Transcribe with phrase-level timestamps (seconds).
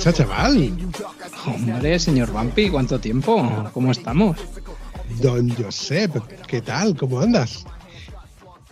[0.00, 0.72] Pasa, chaval?
[1.44, 3.68] Hombre, señor Vampi, ¿cuánto tiempo?
[3.74, 4.38] ¿Cómo estamos?
[5.20, 6.96] Don Josep, ¿qué tal?
[6.96, 7.66] ¿Cómo andas?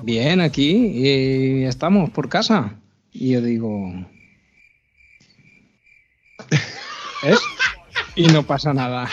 [0.02, 2.76] Bien, aquí y estamos por casa.
[3.12, 3.92] Y yo digo...
[7.22, 7.40] ¿Es?
[8.16, 9.06] Y no pasa nada.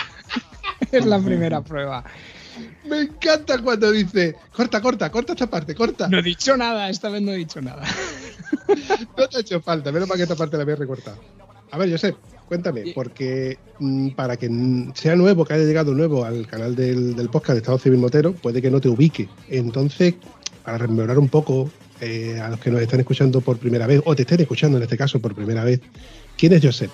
[0.93, 2.05] es la primera prueba.
[2.86, 6.08] Me encanta cuando dice, corta, corta, corta esta parte, corta.
[6.08, 7.83] No he dicho nada, esta vez no he dicho nada.
[9.17, 11.20] No te ha hecho falta, menos para que esta parte la había recortado.
[11.71, 12.15] A ver, Josep,
[12.48, 14.49] cuéntame, porque mm, para que
[14.93, 18.33] sea nuevo, que haya llegado nuevo al canal del, del podcast de Estado Civil Motero,
[18.33, 19.27] puede que no te ubique.
[19.49, 20.15] Entonces,
[20.64, 21.70] para rememorar un poco
[22.02, 24.83] eh, a los que nos están escuchando por primera vez, o te estén escuchando en
[24.83, 25.80] este caso por primera vez,
[26.37, 26.92] ¿quién es Josep?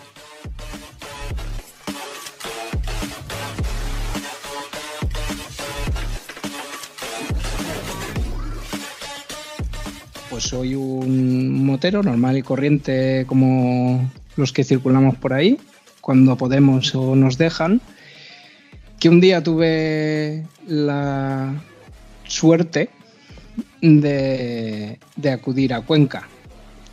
[10.30, 15.58] Pues soy un motero normal y corriente como los que circulamos por ahí,
[16.02, 17.82] cuando podemos o nos dejan.
[19.00, 21.62] Que un día tuve la
[22.26, 22.90] suerte
[23.82, 26.28] de, de acudir a Cuenca.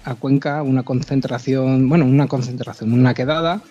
[0.04, 3.62] A Cuenca, una concentración, bueno, una concentración, una quedada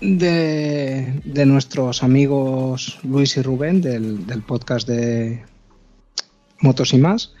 [0.00, 5.42] de, de nuestros amigos Luis y Rubén del, del podcast de
[6.60, 7.32] Motos y más.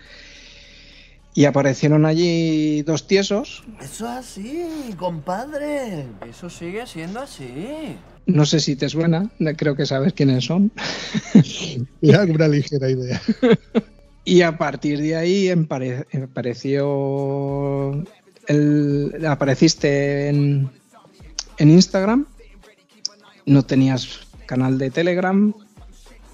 [1.36, 3.64] Y aparecieron allí dos tiesos.
[3.80, 4.62] Eso así,
[4.96, 6.06] compadre.
[6.30, 7.96] Eso sigue siendo así.
[8.26, 10.70] No sé si te suena, creo que sabes quiénes son.
[12.00, 13.20] Ya, una ligera idea.
[14.26, 18.02] Y a partir de ahí empare- apareció.
[18.46, 20.70] el- apareciste en,
[21.58, 22.24] en Instagram.
[23.44, 25.52] No tenías canal de Telegram.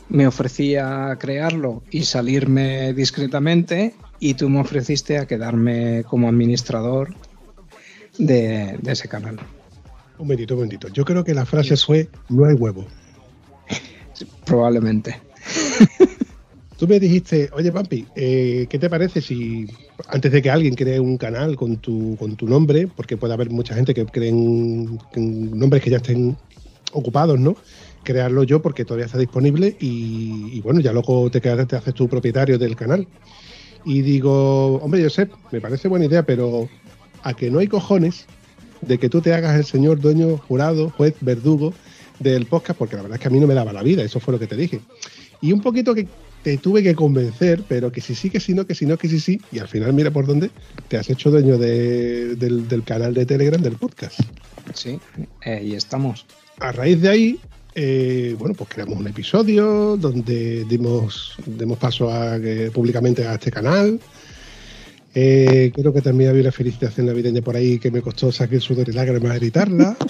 [0.09, 3.95] Me ofrecía crearlo y salirme discretamente.
[4.21, 7.15] Y tú me ofreciste a quedarme como administrador
[8.19, 9.41] de, de ese canal.
[10.19, 10.89] Un momentito, un momentito.
[10.89, 12.87] Yo creo que la frase fue, no hay huevo.
[14.45, 15.21] Probablemente.
[16.81, 19.67] Tú me dijiste, oye Pampi, eh, ¿qué te parece si
[20.09, 23.51] antes de que alguien cree un canal con tu, con tu nombre, porque puede haber
[23.51, 26.39] mucha gente que creen en nombres que ya estén
[26.93, 27.57] ocupados, ¿no?
[28.03, 31.93] Crearlo yo porque todavía está disponible y, y bueno, ya luego te, quedas, te haces
[31.93, 33.07] tu propietario del canal.
[33.85, 36.69] Y digo, hombre, Josep, me parece buena idea, pero
[37.23, 38.27] a que no hay cojones
[38.83, 41.73] de que tú te hagas el señor dueño, jurado, juez, verdugo
[42.19, 44.21] del podcast, porque la verdad es que a mí no me daba la vida, eso
[44.21, 44.81] fue lo que te dije.
[45.41, 46.07] Y un poquito que
[46.43, 49.09] te tuve que convencer, pero que si sí, que si no, que si no, que
[49.09, 50.51] si sí, y al final mira por dónde
[50.89, 54.21] te has hecho dueño de- del, del canal de Telegram del podcast.
[54.75, 54.99] Sí,
[55.45, 56.27] eh, ahí estamos.
[56.59, 57.41] A raíz de ahí,
[57.83, 63.51] eh, bueno, pues creamos un episodio donde dimos, dimos paso a, que- públicamente a este
[63.51, 63.99] canal.
[65.15, 68.87] Eh, creo que también había una felicitación navideña por ahí que me costó sacar sudor
[68.91, 69.97] y lágrimas editarla.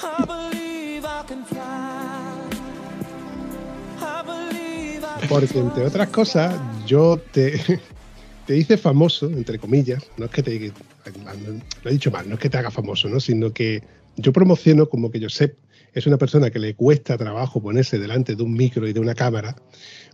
[5.29, 6.53] Porque entre otras cosas,
[6.89, 7.61] yo te,
[8.49, 10.73] te hice famoso, entre comillas, no es que te
[11.85, 13.21] lo he dicho mal, no es que te haga famoso, ¿no?
[13.21, 13.85] Sino que
[14.17, 15.57] yo promociono como que Josep
[15.95, 19.15] es una persona que le cuesta trabajo ponerse delante de un micro y de una
[19.15, 19.57] cámara,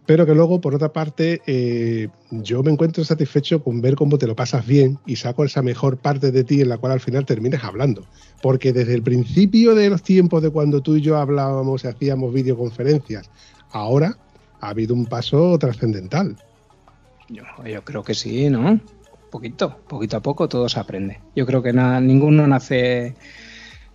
[0.07, 4.29] pero que luego, por otra parte, eh, yo me encuentro satisfecho con ver cómo te
[4.29, 7.27] lo pasas bien y saco esa mejor parte de ti en la cual al final
[7.27, 8.07] terminas hablando.
[8.41, 12.33] Porque desde el principio de los tiempos de cuando tú y yo hablábamos y hacíamos
[12.33, 13.29] videoconferencias,
[13.71, 14.17] ahora
[14.61, 16.37] ha habido un paso trascendental.
[17.29, 17.43] Yo,
[17.83, 18.79] creo que sí, ¿no?
[19.33, 21.21] Poquito, poquito a poco todo se aprende.
[21.35, 23.17] Yo creo que nada, ninguno nace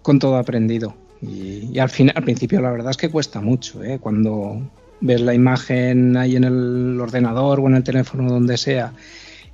[0.02, 0.94] con todo aprendido.
[1.22, 4.00] Y, al final, al principio la verdad es que cuesta mucho, ¿eh?
[4.00, 4.62] Cuando
[5.02, 8.94] ves la imagen ahí en el ordenador o en el teléfono donde sea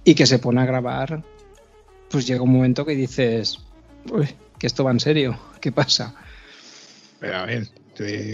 [0.04, 1.24] y que se pone a grabar,
[2.10, 3.60] pues llega un momento que dices,
[4.12, 4.28] uy,
[4.58, 6.16] que esto va en serio, ¿qué pasa?
[7.20, 7.68] Pero a ver,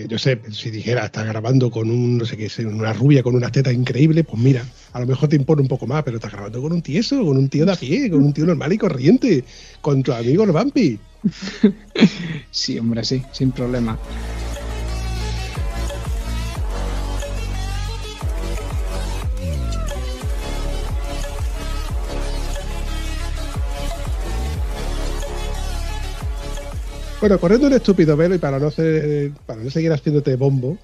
[0.07, 3.51] yo sé, si dijera, está grabando con un, no sé qué, una rubia con unas
[3.51, 6.62] tetas increíbles, pues mira, a lo mejor te impone un poco más, pero estás grabando
[6.62, 9.44] con un tieso, con un tío de a pie, con un tío normal y corriente,
[9.81, 11.00] con tu amigo el Vampi.
[12.51, 13.97] Sí, hombre, sí, sin problema.
[27.23, 30.77] Bueno, corriendo un estúpido velo y para no, hacer, para no seguir haciéndote bombo,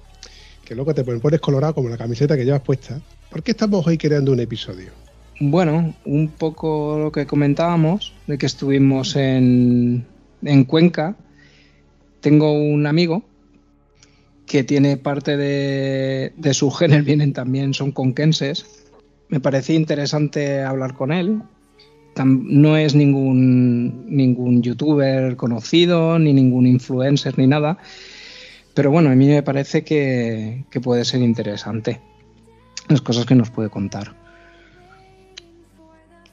[0.64, 2.98] que luego te pones colorado como la camiseta que llevas puesta,
[3.28, 4.90] ¿por qué estamos hoy creando un episodio?
[5.38, 10.06] Bueno, un poco lo que comentábamos, de que estuvimos en,
[10.42, 11.16] en Cuenca.
[12.20, 13.24] Tengo un amigo
[14.46, 18.86] que tiene parte de, su género, vienen también, son conquenses.
[19.28, 21.42] Me parecía interesante hablar con él,
[22.24, 27.78] no es ningún, ningún youtuber conocido, ni ningún influencer, ni nada.
[28.74, 32.00] Pero bueno, a mí me parece que, puede ser interesante
[32.88, 34.14] las cosas que nos puede contar.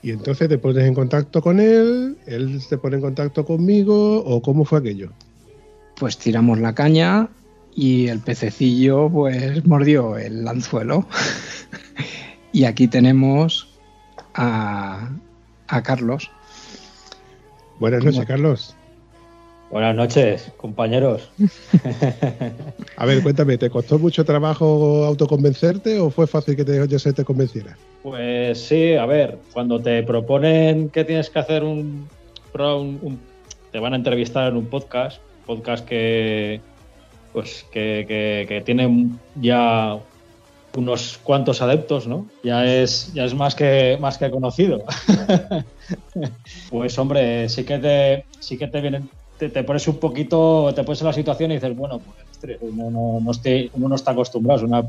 [0.07, 4.41] Y entonces te pones en contacto con él, él se pone en contacto conmigo, o
[4.41, 5.11] cómo fue aquello.
[5.97, 7.27] Pues tiramos la caña
[7.75, 11.05] y el pececillo pues mordió el anzuelo.
[12.53, 13.67] y aquí tenemos
[14.33, 15.09] a,
[15.67, 16.31] a Carlos.
[17.77, 18.76] Buenas noches, Carlos.
[19.69, 21.29] Buenas noches, compañeros.
[22.95, 27.11] a ver, cuéntame, ¿te costó mucho trabajo autoconvencerte o fue fácil que te, yo se
[27.11, 27.77] te convenciera?
[28.01, 32.07] Pues sí, a ver, cuando te proponen que tienes que hacer un,
[33.71, 36.61] te van a entrevistar en un podcast, podcast que
[37.33, 39.99] pues que, que, que tiene ya
[40.77, 42.25] unos cuantos adeptos, ¿no?
[42.43, 44.83] Ya es, ya es más que más que conocido.
[46.69, 51.01] pues hombre, sí que te, sí que te vienen, te, pones un poquito, te pones
[51.01, 53.31] en la situación y dices, bueno, pues uno no, no,
[53.73, 54.83] uno no está acostumbrado, es una,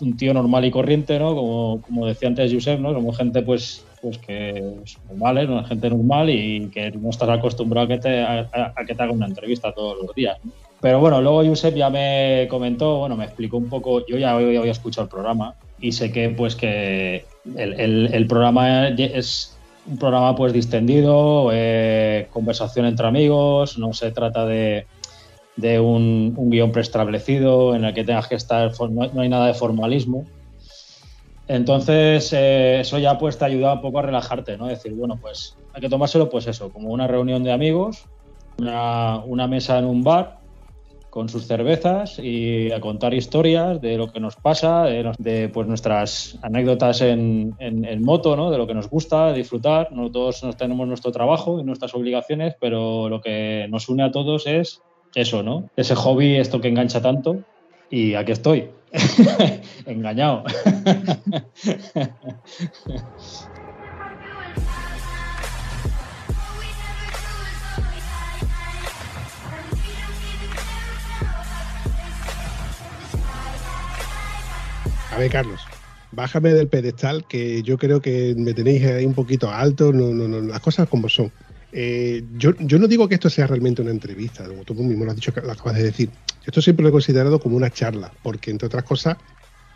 [0.00, 1.34] un, tío normal y corriente, ¿no?
[1.34, 2.94] Como, como decía antes Josep, ¿no?
[2.94, 5.46] Como gente pues pues que es normal, ¿eh?
[5.46, 9.12] una gente normal y que no estás acostumbrado a que te, a, que te haga
[9.12, 10.38] una entrevista todos los días.
[10.80, 14.70] Pero bueno, luego Josep ya me comentó, bueno, me explicó un poco, yo ya había,
[14.70, 17.24] escuchado el programa y sé que pues que
[17.56, 19.57] el, programa es
[19.88, 24.86] un programa pues distendido, eh, conversación entre amigos, no se trata de,
[25.80, 30.26] un, guion preestablecido en el que tengas que estar, no, hay nada de formalismo.
[31.48, 34.66] Entonces, eh, eso ya pues te ayuda un poco a relajarte, ¿no?
[34.66, 38.04] Decir, bueno, pues hay que tomárselo pues eso, como una reunión de amigos,
[38.58, 40.37] una, una mesa en un bar
[41.10, 46.38] con sus cervezas y a contar historias de lo que nos pasa, de, pues nuestras
[46.42, 47.54] anécdotas en,
[48.02, 48.50] moto, ¿no?
[48.50, 49.92] de lo que nos gusta, disfrutar.
[49.92, 54.10] No todos nos tenemos nuestro trabajo y nuestras obligaciones, pero lo que nos une a
[54.10, 54.82] todos es
[55.14, 55.70] eso, ¿no?
[55.76, 57.38] Ese hobby, esto que engancha tanto.
[57.90, 58.68] Y aquí estoy,
[59.86, 60.44] engañado.
[75.10, 75.68] A ver, Carlos,
[76.12, 80.28] bájame del pedestal, que yo creo que me tenéis ahí un poquito alto, no, no,
[80.28, 81.32] no, las cosas como son.
[81.72, 85.16] Eh, yo, no digo que esto sea realmente una entrevista, como tú mismo lo has
[85.16, 86.10] dicho, lo acabas de decir.
[86.44, 89.16] Esto siempre lo he considerado como una charla, porque entre otras cosas,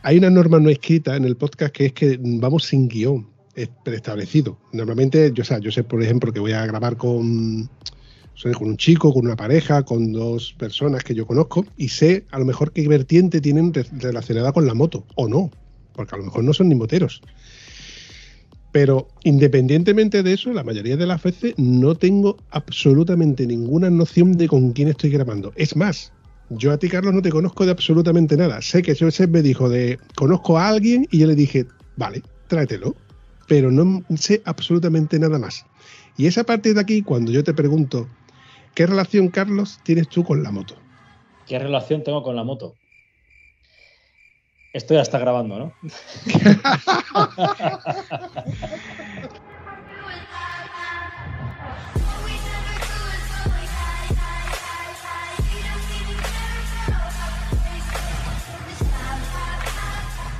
[0.02, 3.30] hay una norma no escrita en el podcast que es que vamos sin guion
[3.84, 4.58] preestablecido.
[4.72, 7.68] Normalmente, yo, o yo sé, por ejemplo, que voy a grabar con,
[8.54, 12.38] con un chico, con una pareja, con dos personas que yo conozco y sé a
[12.38, 15.50] lo mejor qué vertiente tienen relacionada con la moto o no,
[15.92, 17.22] porque a lo mejor no son ni moteros.
[18.72, 24.48] Pero independientemente de eso, la mayoría de las veces no tengo absolutamente ninguna noción de
[24.48, 25.52] con quién estoy grabando.
[25.56, 26.10] Es más,
[26.48, 28.62] yo a ti, Carlos, no te conozco de absolutamente nada.
[28.62, 32.96] Sé que Joseph me dijo de conozco a alguien y yo le dije, vale, tráetelo.
[33.46, 35.66] Pero no sé absolutamente nada más.
[36.16, 38.08] Y esa parte de aquí, cuando yo te pregunto,
[38.74, 40.76] ¿Qué relación, Carlos, tienes tú con la moto?
[41.46, 42.74] ¿Qué relación tengo con la moto?
[44.72, 45.72] Estoy hasta grabando, ¿no?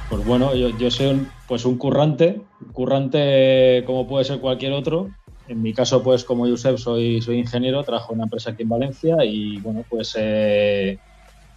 [0.08, 2.42] Pues bueno, yo, soy un, pues un currante,
[2.74, 5.08] currante como puede ser cualquier otro,
[5.48, 8.68] en mi caso, pues como Josep, soy, soy ingeniero, trabajo en una empresa aquí en
[8.68, 10.98] Valencia y bueno, pues eh,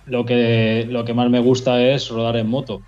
[0.05, 2.81] lo, que, lo que más me gusta es rodar en moto.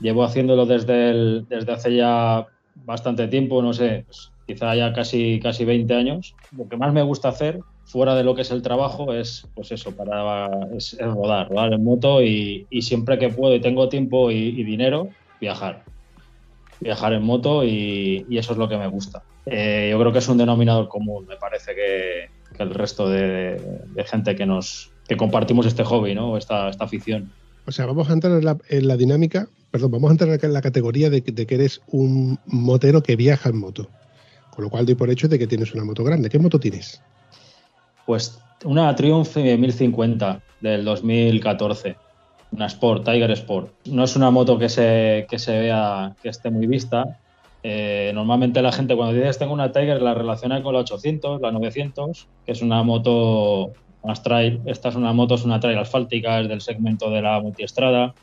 [0.00, 2.46] Llevo haciéndolo desde, hace ya
[2.86, 4.06] bastante tiempo, no sé,
[4.46, 6.34] quizá ya casi, casi 20 años.
[6.56, 9.72] Lo que más me gusta hacer, fuera de lo que es el trabajo, es pues
[9.72, 14.62] eso, para es, rodar, rodar en moto y, siempre que puedo y tengo tiempo y,
[14.64, 15.08] dinero,
[15.40, 15.84] viajar.
[16.80, 19.22] Viajar en moto y eso es lo que me gusta.
[19.50, 23.60] Eh, yo creo que es un denominador común, me parece que, que el resto de,
[23.94, 26.36] de gente que nos que compartimos este hobby, ¿no?
[26.36, 27.32] Esta, esta afición.
[27.66, 30.52] O sea, vamos a entrar en la, en la dinámica, perdón, vamos a entrar en
[30.52, 33.88] la categoría de, que- de que eres un motero que viaja en moto.
[34.50, 36.28] Con lo cual doy por hecho de que tienes una moto grande.
[36.28, 37.00] ¿Qué moto tienes?
[38.06, 41.96] Pues una Triumph 1050 del 2014.
[42.52, 43.72] Una Sport, Tiger Sport.
[43.86, 47.18] No es una moto que se, que se vea que esté muy vista.
[47.62, 51.52] Eh, normalmente la gente cuando dices tengo una Tiger la relaciona con la 800, la
[51.52, 53.72] 900, que es una moto
[54.04, 54.60] más trail.
[54.64, 58.14] Esta es una moto, es una trail asfáltica, es del segmento de la multiestrada,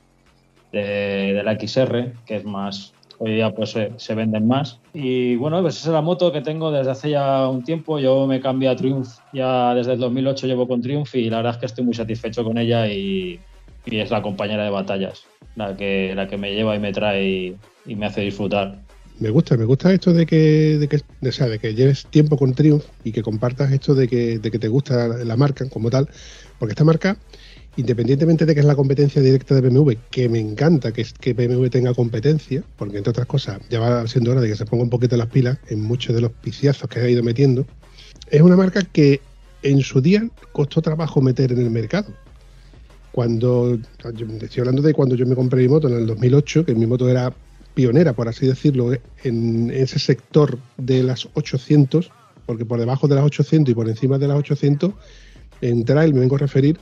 [0.72, 4.79] de, de la XR, que es más, hoy día pues se, se venden más.
[4.94, 8.00] Y bueno, pues esa es la moto que tengo desde hace ya un tiempo.
[8.00, 11.53] Yo me cambié a Triumph, ya desde el 2008 llevo con Triumph y la verdad
[11.53, 13.39] es que estoy muy satisfecho con ella y,
[13.86, 15.25] y es la compañera de batallas,
[15.56, 18.87] la que, la que me lleva y me trae y, y me hace disfrutar.
[19.19, 22.83] Me gusta, me gusta esto de que, de que, de que lleves tiempo con Triumph
[23.03, 26.07] y que compartas esto de que, de que te gusta la marca como tal,
[26.59, 27.17] porque esta marca,
[27.77, 31.65] independientemente de que es la competencia directa de BMW, que me encanta que, que BMW
[31.67, 34.91] tenga competencia, porque entre otras cosas ya va siendo hora de que se ponga un
[34.91, 37.65] poquito las pilas en muchos de los piciazos que ha ido metiendo,
[38.29, 39.21] es una marca que
[39.63, 42.13] en su día costó trabajo meter en el mercado.
[43.12, 46.86] Cuando, estoy hablando de cuando yo me compré mi moto en el 2008, que mi
[46.86, 47.33] moto era
[47.77, 48.91] pionera, por así decirlo,
[49.24, 52.12] en ese sector de las 800,
[52.48, 54.93] porque por debajo de las 800 y por encima de las 800,
[55.62, 56.79] en trail me vengo a referir,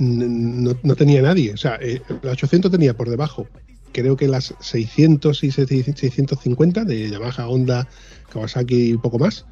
[0.00, 1.52] no tenía nadie.
[1.52, 3.46] O sea, eh, las 800 tenía por debajo,
[3.92, 7.86] creo que las 600 y 650 de Yamaha, Honda,
[8.32, 9.46] Kawasaki y poco más.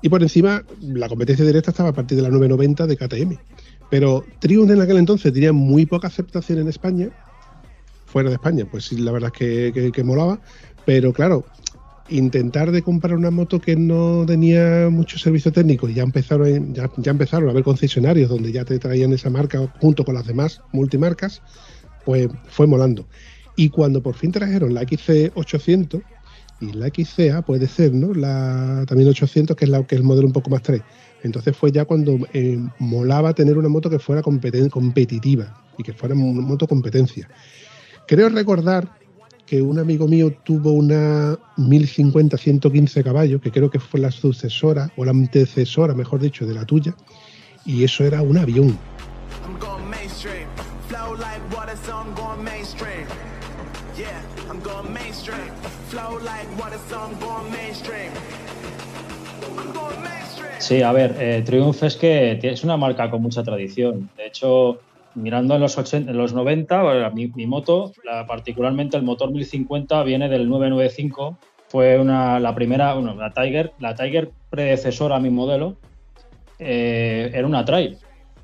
[0.00, 3.36] Y por encima, la competencia directa estaba a partir de la 990 de KTM.
[3.90, 7.08] Pero Triumph en aquel entonces tenía muy poca aceptación en España,
[8.10, 10.40] fuera de España, pues sí, la verdad es que, molaba.
[10.84, 11.44] Pero claro,
[12.08, 16.90] intentar de comprar una moto que no tenía mucho servicio técnico y ya empezaron, ya,
[17.04, 21.42] empezaron a haber concesionarios donde ya te traían esa marca junto con las demás multimarcas,
[22.04, 23.06] pues fue molando.
[23.56, 26.02] Y cuando por fin trajeron la XC800
[26.60, 28.12] y la XCA puede ser, ¿no?
[28.12, 30.82] La también 800, que es, la, que es el modelo un poco más 3.
[31.22, 36.14] Entonces fue ya cuando eh, molaba tener una moto que fuera competitiva y que fuera
[36.14, 37.28] una moto competencia.
[38.10, 38.88] Creo recordar
[39.46, 44.90] que un amigo mío tuvo una 1050 115 caballos, que creo que fue la sucesora
[44.96, 46.96] o la antecesora, mejor dicho, de la tuya,
[47.64, 48.76] y eso era un avión.
[60.58, 64.10] Sí, a ver, eh, Triumph es que es una marca con mucha tradición.
[64.16, 64.80] De hecho,
[65.14, 70.02] mirando en los, 80, en los 90, bueno, mi, moto, la- particularmente el motor 1050,
[70.04, 71.38] viene del 995.
[71.68, 75.76] Fue una, la primera, bueno, la Tiger, la Tiger predecesora a mi modelo,
[76.58, 77.96] eh, era una trail.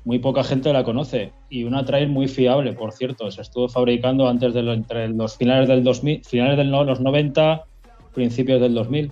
[0.05, 3.29] Muy poca gente la conoce y una trail muy fiable, por cierto.
[3.29, 7.65] Se estuvo fabricando antes de los finales del 2000, finales de los 90,
[8.13, 9.11] principios del 2000.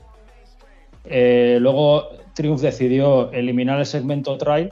[1.04, 4.72] Eh, luego Triumph decidió eliminar el segmento trail,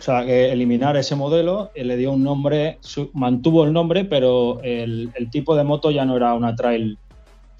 [0.00, 2.78] o sea, que eliminar ese modelo, eh, le dio un nombre,
[3.12, 6.96] mantuvo el nombre, pero el, el tipo de moto ya no era una trail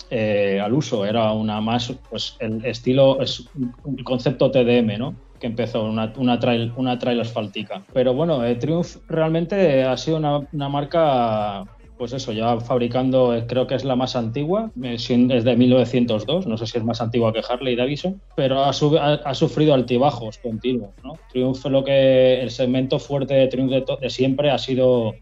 [0.09, 3.45] eh, al uso, era una más, pues el estilo, es
[3.85, 5.15] un concepto TDM, ¿no?
[5.39, 7.83] Que empezó una, una, trail, una trail asfáltica.
[7.93, 11.67] Pero bueno, eh, Triumph realmente ha sido una marca
[12.01, 16.47] pues eso, ya fabricando, eh, creo que es la más antigua, eh, es de 1902,
[16.47, 20.95] no sé si es más antigua que Harley Davidson, pero ha, ha- sufrido altibajos continuos,
[21.05, 21.13] ¿no?
[21.31, 25.13] Triumph lo que el segmento fuerte de Triumph de, de siempre ha sido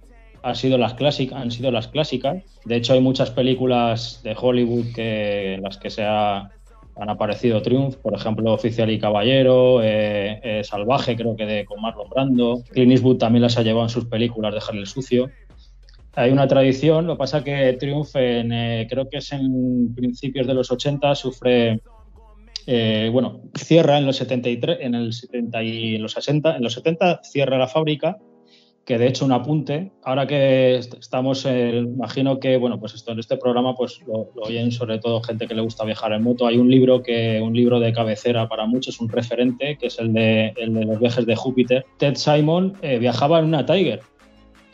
[0.45, 2.45] ha sido las clásicas, han sido las clásicas.
[2.65, 6.37] De hecho, hay muchas películas de Hollywood que en las que se ha,
[6.95, 11.81] han aparecido Triumph, por ejemplo, Oficial y Caballero, eh, eh, Salvaje, creo que de con
[11.83, 12.63] Marlon Brando.
[12.71, 15.29] Clint Eastwood también las ha llevado en sus películas, Dejarle el sucio
[16.19, 20.55] hay una tradición, lo pasa que Triumph, en, eh, creo que es en principios de
[20.55, 21.81] los 80, sufre,
[22.67, 26.73] eh, bueno, cierra en los 73, en el 70 y en los 60, en los
[26.75, 28.19] 70 cierra la fábrica,
[28.85, 33.13] que de hecho un apunte, ahora que est- estamos, eh, imagino que, bueno, pues esto
[33.13, 36.23] en este programa pues lo, lo oyen sobre todo gente que le gusta viajar en
[36.23, 39.99] moto, hay un libro que, un libro de cabecera para muchos, un referente, que es
[39.99, 41.85] el de, el de los viajes de Júpiter.
[41.99, 44.01] Ted Simon eh, viajaba en una Tiger,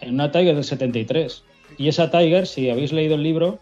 [0.01, 1.45] en una Tiger del 73.
[1.79, 3.59] Y esa Tiger, si habéis leído el libro,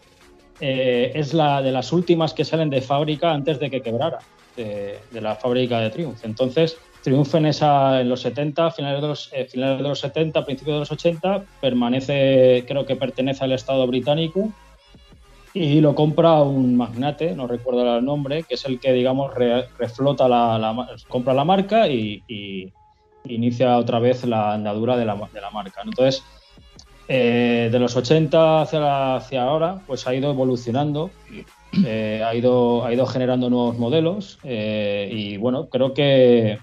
[0.59, 4.19] eh, es la de las últimas que salen de fábrica antes de que quebrara.
[4.55, 6.19] de, de la fábrica de Triumph.
[6.23, 10.45] Entonces, Triumph en, esa, en los 70, finales de los, eh, finales de los 70,
[10.45, 14.49] principios de los 80, permanece, creo que pertenece al Estado británico
[15.55, 19.65] y lo compra un magnate, no recuerdo el nombre, que es el que, digamos, re-
[19.79, 22.71] reflota la, la- compra la marca y, y
[23.25, 25.81] inicia otra vez la andadura de la, de la marca.
[25.83, 26.23] Entonces,
[27.07, 31.11] eh, de los 80 hacia, ahora, pues ha ido evolucionando,
[31.85, 36.59] eh, ha, ido, ha ido generando nuevos modelos eh, y bueno, creo que,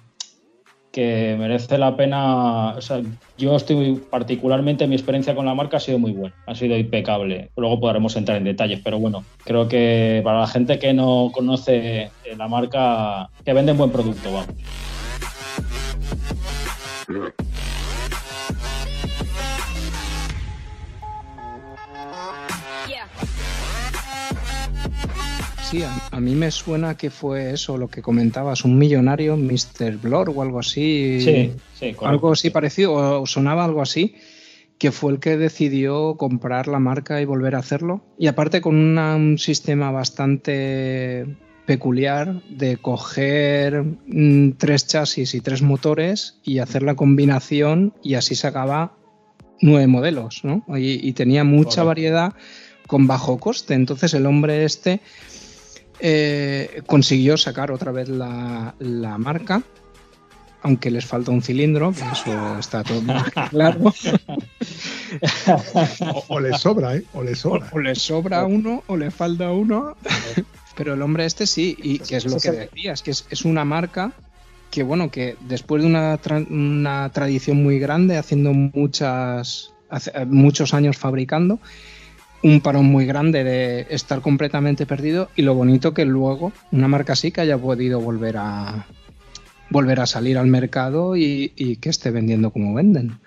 [0.92, 2.74] que merece la pena.
[2.74, 3.02] O sea,
[3.36, 7.50] yo estoy particularmente, mi experiencia con la marca ha sido muy buena, ha sido impecable.
[7.56, 12.10] Luego podremos entrar en detalles, pero bueno, creo que para la gente que no conoce
[12.34, 14.54] la marca, que venden buen producto, vamos.
[25.62, 29.98] Sí, a, a mí me suena que fue eso, lo que comentabas, un millonario, Mr.
[30.02, 31.20] Blor o algo así.
[31.20, 31.94] Sí, sí.
[32.10, 34.16] Algo así parecido, o sonaba algo así,
[34.78, 38.02] que fue el que decidió comprar la marca y volver a hacerlo.
[38.18, 41.26] Y aparte con una- un sistema bastante
[41.70, 48.34] peculiar de coger mm, tres chasis y tres motores y hacer la combinación y así
[48.34, 48.96] sacaba
[49.60, 50.64] nueve modelos, ¿no?
[50.76, 52.32] Y, y tenía mucha variedad
[52.88, 53.74] con bajo coste.
[53.74, 55.00] Entonces el hombre este
[56.00, 59.62] eh, consiguió sacar otra vez la, la marca,
[60.62, 63.00] aunque les falta un cilindro, que eso está todo
[63.50, 63.94] claro.
[66.14, 67.04] O, o le sobra, ¿eh?
[67.14, 67.68] O le O, sobra.
[67.72, 69.96] o le sobra uno o le falta uno.
[70.76, 73.64] Pero el hombre este sí, y que es lo que decías, que es, es una
[73.64, 74.12] marca
[74.70, 80.72] que bueno, que después de una, tra- una tradición muy grande, haciendo muchas hace- muchos
[80.74, 81.58] años fabricando,
[82.42, 87.12] un parón muy grande de estar completamente perdido y lo bonito que luego una marca
[87.14, 88.86] así que haya podido volver a
[89.70, 93.18] volver a salir al mercado y, y que esté vendiendo como venden.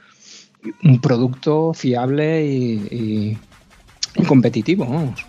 [0.84, 3.38] Un producto fiable y, y-
[4.16, 5.26] y competitivo, vamos.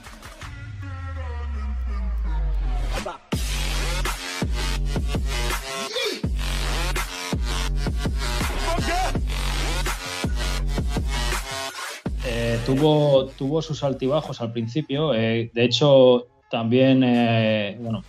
[12.37, 15.15] Eh, tuvo, tuvo sus altibajos al principio.
[15.15, 18.03] eh, de hecho, también, eh, bueno,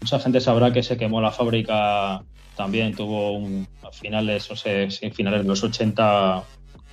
[0.00, 2.24] mucha gente sabrá que se quemó la fábrica.
[2.56, 3.46] También tuvo
[3.82, 6.42] a finales, o sea, sí, finales de los 80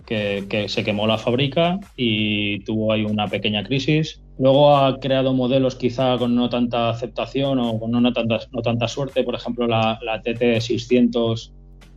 [0.06, 4.22] que, que se quemó la fábrica y tuvo ahí una pequeña crisis.
[4.38, 8.90] Luego ha creado modelos quizá con no tanta aceptación o con no tanta, no tanta
[8.90, 9.24] suerte.
[9.24, 11.54] Por ejemplo, la, la TT600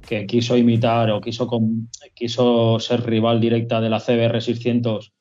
[0.06, 5.12] que quiso imitar o quiso, com- quiso ser rival directa de la CBR 600,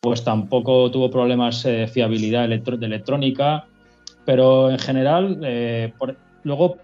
[0.00, 3.66] pues tampoco tuvo problemas de fiabilidad electro- de electrónica,
[4.24, 6.76] pero en general eh, por- luego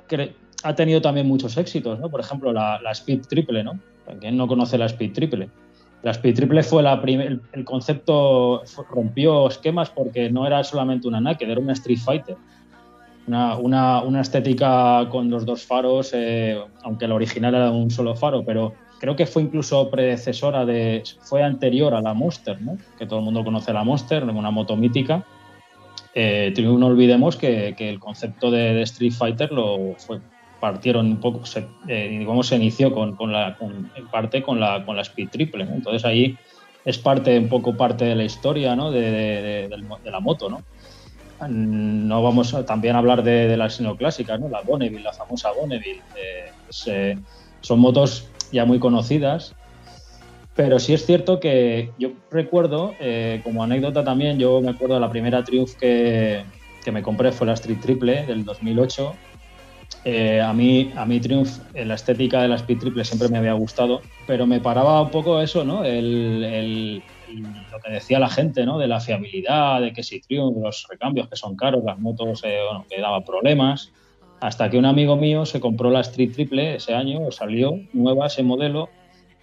[0.63, 2.09] ha tenido también muchos éxitos, ¿no?
[2.11, 3.79] Por ejemplo, la, la Speed Triple, ¿no?
[4.21, 5.49] ¿Quién no conoce la Speed Triple?
[6.03, 11.21] La Speed Triple fue la prim- el, concepto, rompió esquemas porque no era solamente una
[11.21, 12.37] Naked, era una Street Fighter
[13.31, 18.17] una, una, una estética con los dos faros, eh, aunque la original era un solo
[18.17, 22.77] faro, pero creo que fue incluso predecesora de, fue anterior a la Monster, ¿no?
[22.99, 25.23] que todo el mundo conoce la Monster, una moto mítica.
[26.13, 30.19] Eh, no olvidemos que, que el concepto de, de Street Fighter lo fue,
[30.59, 34.59] partieron un poco, se, eh, digamos, se inició con, con la, con- en parte con
[34.59, 35.67] la, con la Speed Triple.
[35.67, 35.75] ¿no?
[35.77, 36.37] Entonces ahí
[36.85, 38.91] es parte, un poco parte de la historia ¿no?
[38.91, 40.65] de, de- de la moto, ¿no?
[41.49, 44.49] No vamos a también hablar de, de las neoclásicas, ¿no?
[44.49, 46.03] La Bonneville, la famosa Bonneville.
[46.17, 46.53] eh,
[46.87, 47.17] eh,
[47.63, 49.55] son motos ya muy conocidas,
[50.55, 55.01] pero sí es cierto que yo recuerdo, eh, como anécdota también, yo me acuerdo de
[55.01, 56.45] la primera Triumph que,
[56.85, 59.17] que me compré fue la Street Triple del 2008.
[60.05, 63.39] Eh, a mí, a mí Triumph, eh, la estética de la Speed Triple siempre me
[63.39, 65.85] había gustado, pero me paraba un poco eso, ¿no?
[65.85, 67.03] El-
[67.37, 68.79] lo que decía la gente, ¿no?
[68.79, 72.59] De la fiabilidad, de que si Triumph, los recambios que son caros, las motos, eh,
[72.67, 73.93] bueno, que daba problemas.
[74.41, 78.43] Hasta que un amigo mío se compró la Street Triple ese año, salió nueva ese
[78.43, 78.89] modelo,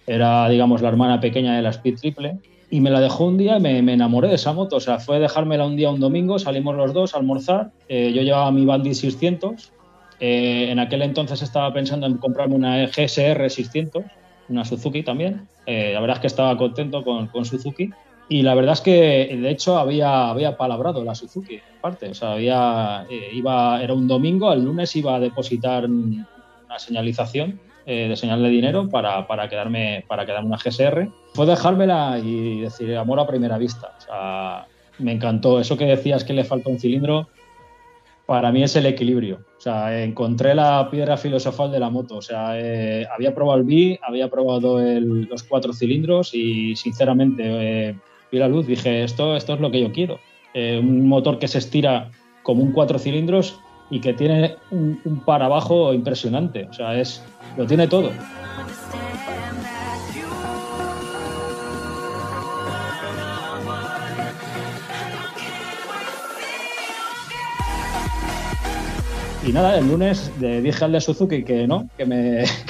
[0.06, 2.38] era, digamos, la hermana pequeña de la Speed Triple,
[2.70, 4.76] y me la dejó un día y me, me enamoré de esa moto.
[4.76, 7.70] O sea, fue dejármela un día, un domingo, salimos los dos a almorzar.
[7.88, 9.72] eh, yo llevaba mi Bandit 600.
[10.20, 14.04] eh, en aquel entonces estaba pensando en comprarme una GSR 600,
[14.48, 15.46] una Suzuki también.
[15.66, 17.90] Eh, la verdad es que estaba contento con, con Suzuki.
[18.30, 22.10] Y la verdad es que, de hecho, había, había palabrado la Suzuki, en parte.
[22.10, 27.58] O sea, había, eh, iba, era un domingo, el lunes iba a depositar una señalización
[27.86, 31.08] eh, de señal de dinero para, para, quedarme, para quedarme una GSR.
[31.32, 33.94] Fue dejármela y decir amor a primera vista.
[33.96, 34.66] O sea,
[34.98, 35.58] me encantó.
[35.58, 37.28] Eso que decías que le falta un cilindro,
[38.26, 39.47] para mí es el equilibrio.
[39.58, 42.18] O sea, encontré la piedra filosofal de la moto.
[42.18, 47.42] O sea, eh, había probado el B, había probado el- los cuatro cilindros y sinceramente
[47.44, 47.96] eh,
[48.30, 50.20] vi la luz, dije, esto, esto es lo que yo quiero.
[50.54, 52.10] Eh, un motor que se estira
[52.44, 53.58] como un cuatro cilindros
[53.90, 56.68] y que tiene un, un par abajo impresionante.
[56.70, 57.24] O sea, es,
[57.56, 58.10] lo tiene todo.
[69.48, 72.44] Y nada, el lunes le dije al de Suzuki que no, que me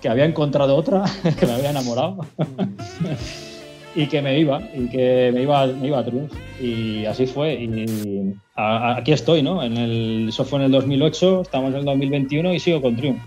[0.00, 1.04] que, había encontrado otra,
[1.38, 2.24] que me había enamorado.
[3.94, 6.32] y que me iba, y que me iba, me iba a Triumph.
[6.62, 7.52] Y así fue.
[7.62, 9.62] Y aquí estoy, ¿no?
[9.62, 13.20] En el, eso fue en el 2008, estamos en el 2021 y sigo con Triumph.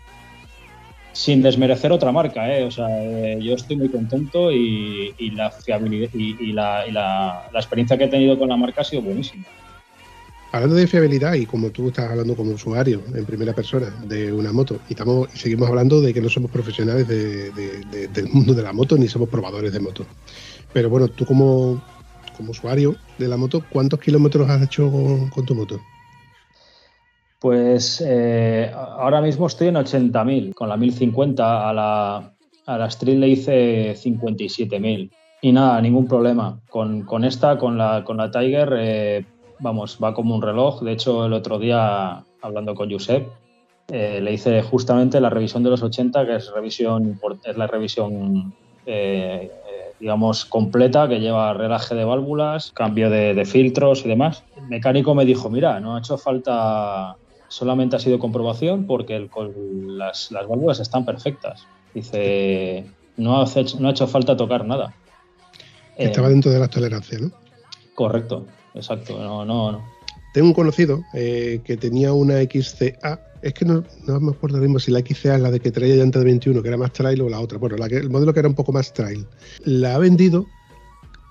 [1.13, 2.63] Sin desmerecer otra marca, ¿eh?
[2.63, 6.91] O sea, eh, yo estoy muy contento y, y la fiabilidad y, y la, y
[6.91, 9.43] la- la experiencia que he tenido con la marca ha sido buenísima.
[10.57, 14.51] Hablando de fiabilidad y como tú estás hablando como usuario en primera persona de una
[14.51, 18.55] moto y, estamos, seguimos hablando de que no somos profesionales de- de- de- del mundo
[18.55, 20.03] de la moto ni somos probadores de moto.
[20.73, 21.79] Pero bueno, tú como,
[22.35, 25.79] como usuario de la moto, ¿cuántos kilómetros has hecho con, con tu moto?
[27.39, 30.55] Pues eh, ahora mismo estoy en 80.000.
[30.55, 32.33] Con la 1050 a la,
[32.65, 35.11] a la Street le hice 57.000.
[35.39, 36.59] Y nada, ningún problema.
[36.67, 39.25] Con, con esta, con la, con la Tiger, eh,
[39.59, 40.81] vamos, va como un reloj.
[40.81, 43.27] De hecho, el otro día, hablando con Josep,
[43.91, 48.53] eh, le hice justamente la revisión de los 80, que es, revisión, es la revisión,
[48.85, 54.43] eh, eh, digamos, completa, que lleva relaje de válvulas, cambio de, de filtros y demás.
[54.57, 57.15] El mecánico me dijo, mira, no ha hecho falta,
[57.47, 59.29] solamente ha sido comprobación porque el-
[59.97, 61.65] las, las válvulas están perfectas.
[61.93, 64.93] Dice, no ha, hecho, no ha hecho falta tocar nada.
[65.97, 67.31] Eh, Estaba dentro de las tolerancias, ¿no?
[67.95, 68.45] correcto,
[68.77, 69.17] exacto.
[69.19, 69.83] No, no, no.
[70.33, 73.21] Tengo un conocido eh, que tenía una XCA.
[73.41, 75.95] Es que no, no me acuerdo mismo si la XCA es la de que traía
[75.95, 77.57] llanta de 21, que era más trail, o la otra.
[77.57, 79.25] Bueno, la que, el modelo que era un poco más trail.
[79.63, 80.45] La ha vendido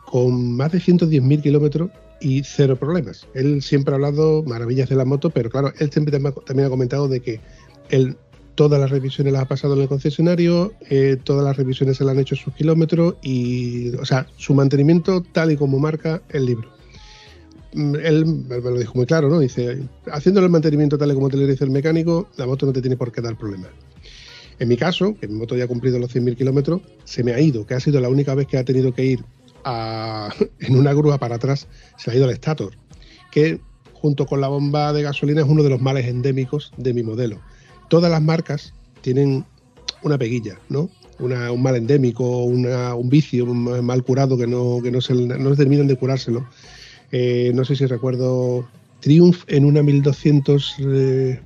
[0.07, 3.27] con más de 110.000 kilómetros y cero problemas.
[3.35, 7.09] Él siempre ha hablado maravillas de la moto, pero claro, él siempre también ha- comentado
[7.09, 7.41] de que
[7.91, 8.17] él
[8.55, 12.13] todas las revisiones las ha pasado en el concesionario, eh, todas las revisiones se le
[12.13, 16.76] han hecho sus kilómetros y, o sea, su mantenimiento tal y como marca el libro
[17.77, 19.39] mm, él me lo dijo muy claro, ¿no?
[19.39, 19.79] Dice,
[20.11, 22.81] haciéndole el mantenimiento tal y como te lo dice el mecánico, la moto no te
[22.81, 23.71] tiene por qué dar problemas.
[24.59, 27.41] En mi caso, que mi moto ya ha cumplido los 100.000 kilómetros, se me ha
[27.41, 29.25] ido, que ha sido la única vez que ha tenido que ir
[29.65, 32.73] a- en una grúa para atrás, se ha ido el estator,
[33.31, 33.61] que
[33.93, 37.41] junto con la bomba de gasolina es uno de los males endémicos de mi modelo.
[37.89, 39.45] Todas las marcas tienen
[40.03, 40.91] una peguilla, ¿no?
[41.19, 45.15] Un mal endémico, un vicio un mal curado que no, que no, se,
[45.57, 46.47] terminan de curárselo.
[47.13, 48.69] Eh, no sé si recuerdo
[49.01, 51.41] Triumph en una 1200 eh,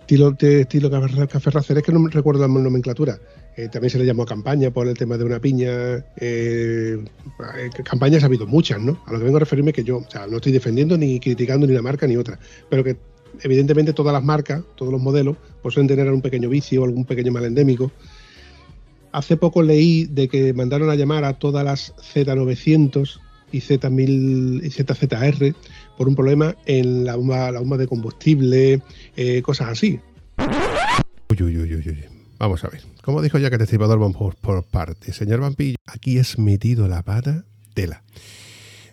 [0.00, 3.18] estilo, estilo café, café Racer, es que no recuerdo la nomenclatura.
[3.56, 5.70] Eh, también se le llamó campaña por el tema de una piña.
[6.16, 9.00] Eh, eh, campañas ha habido muchas, ¿no?
[9.06, 11.66] A lo que vengo a referirme que yo, o sea, no estoy defendiendo ni criticando
[11.66, 12.38] ni una marca ni otra,
[12.68, 12.96] pero que
[13.42, 17.04] evidentemente todas las marcas, todos los modelos, pues suelen tener un pequeño vicio o algún
[17.04, 17.92] pequeño mal endémico.
[19.12, 23.20] Hace poco leí de que mandaron a llamar a todas las Z900
[23.54, 25.54] y Z1000 y ZZR
[25.96, 28.82] por un problema en la bomba, la bomba de combustible,
[29.16, 30.00] eh, cosas así.
[32.38, 32.82] Vamos a ver.
[33.02, 35.16] Como dijo ya que el destripador por, por partes.
[35.16, 38.02] Señor Vampillo, aquí es metido la pata tela.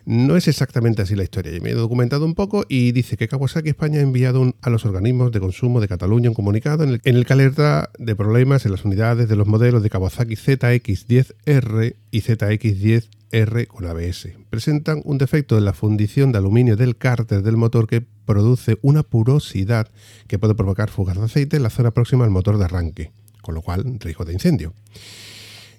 [0.04, 1.52] No es exactamente así la historia.
[1.60, 5.30] Me he documentado un poco y dice que Kawasaki España ha enviado a los organismos
[5.30, 9.28] de consumo de Cataluña un comunicado en el, que alerta de problemas en las unidades
[9.28, 14.28] de los modelos de Kawasaki ZX10R y ZX10R con ABS.
[14.50, 19.04] Presentan un defecto en la fundición de aluminio del cárter del motor que produce una
[19.04, 19.88] purosidad
[20.26, 23.54] que puede provocar fugas de aceite en la zona próxima al motor de arranque, con
[23.54, 24.74] lo cual riesgo de incendio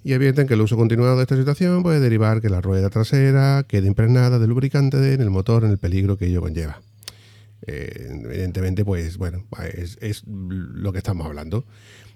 [0.03, 3.65] y advierten que el uso continuado de esta situación puede derivar que la rueda trasera
[3.67, 6.81] quede impregnada de lubricante en el motor en el peligro que ello conlleva.
[7.65, 11.65] Eh, evidentemente, pues bueno, es, lo que estamos hablando.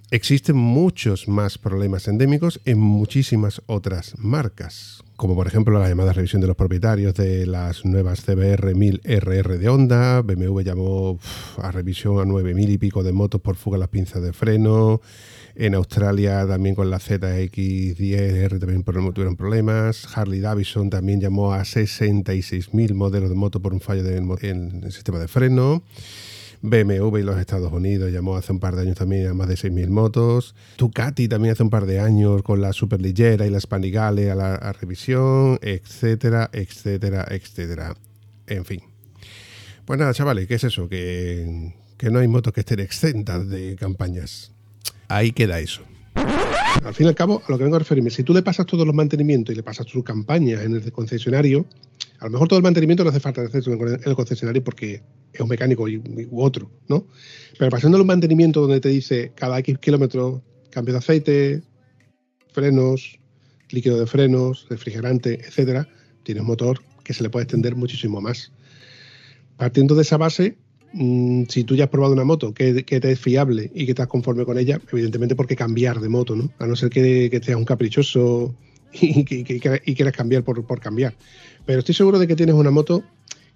[0.09, 6.41] Existen muchos más problemas endémicos en muchísimas otras marcas, como por ejemplo la llamada revisión
[6.41, 11.19] de los propietarios de las nuevas CBR 1000RR de Honda, BMW llamó
[11.61, 15.01] a revisión a 9000 y pico de motos por fuga las pinzas de freno,
[15.59, 20.07] en Australia también con la ZX10R también tuvieron problemas.
[20.15, 25.17] Harley Davidson también llamó a 66.000 modelos de moto por un fallo en el sistema
[25.17, 25.81] de freno.
[26.61, 29.55] BMW y los Estados Unidos llamó hace un par de años también a más de
[29.55, 30.55] 6.000 motos.
[30.77, 34.73] Ducati también hace un par de años con la Superliggera y la Panigale a la
[34.73, 37.95] revisión, etcétera, etcétera, etcétera.
[38.45, 38.81] En fin.
[39.85, 40.87] Pues nada, chavales, ¿qué es eso?
[40.87, 44.51] Que, que no hay motos que estén exentas de campañas.
[45.07, 45.83] Ahí queda eso.
[46.83, 48.65] Al fin y al cabo, a lo que vengo a referirme, si tú le pasas
[48.65, 51.65] todos los mantenimientos y le pasas tus campañas en el concesionario,
[52.19, 55.01] a lo mejor todo el mantenimiento no hace falta en el concesionario porque
[55.33, 57.07] es un mecánico u otro, ¿no?
[57.57, 61.63] Pero pasando un mantenimiento donde te dice cada X kilómetros cambio de aceite,
[62.51, 63.19] frenos,
[63.69, 65.87] líquido de frenos, refrigerante, etcétera,
[66.23, 68.51] tienes un motor que se le puede extender muchísimo más.
[69.57, 70.57] Partiendo de esa base,
[70.93, 74.07] mm, si tú ya has probado una moto que, te es fiable y que estás
[74.07, 76.35] conforme con ella, evidentemente, ¿por qué cambiar de moto?
[76.35, 76.49] ¿no?
[76.59, 78.55] A no ser que, que seas un caprichoso
[79.01, 81.13] y, quieras cambiar por, cambiar.
[81.65, 83.03] Pero estoy seguro de que tienes una moto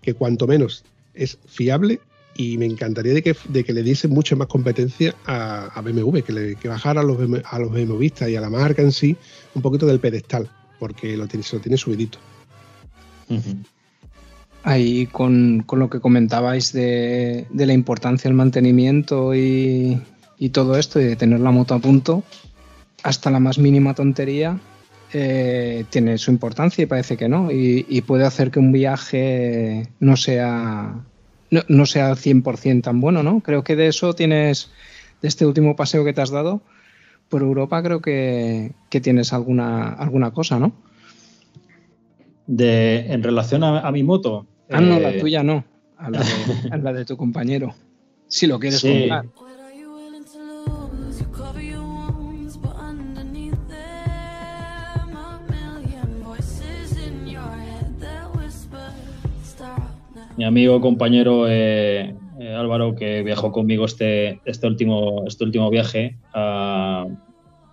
[0.01, 1.99] que cuanto menos es fiable
[2.35, 6.67] y me encantaría de que, le diese mucha más competencia a, BMW, que, le, que
[6.67, 9.15] bajara a los, a los BMWistas y a la marca en sí
[9.53, 12.17] un poquito del pedestal, porque lo tiene, se lo tiene subidito.
[14.63, 20.01] Ahí con, lo que comentabais de, la importancia del mantenimiento y,
[20.51, 22.23] todo esto, y de tener la moto a punto,
[23.03, 24.59] hasta la más mínima tontería
[25.13, 27.49] eh, tiene su importancia y parece que no.
[27.51, 30.95] Y, puede hacer que un viaje no sea,
[31.49, 33.41] no, no sea 100% tan bueno, ¿no?
[33.41, 34.69] Creo que de eso tienes,
[35.21, 36.61] de este último paseo que te has dado
[37.31, 40.73] por Europa, creo que, tienes alguna, alguna cosa, ¿no?
[42.45, 44.45] De, en relación a, mi moto.
[44.71, 45.65] Ah, no, la eh, tuya no.
[45.97, 47.75] A la, de, tu compañero.
[48.27, 49.25] Si lo quieres contar.
[60.37, 66.17] Mi amigo, compañero eh, eh, Álvaro, que viajó conmigo este, este, último, este último viaje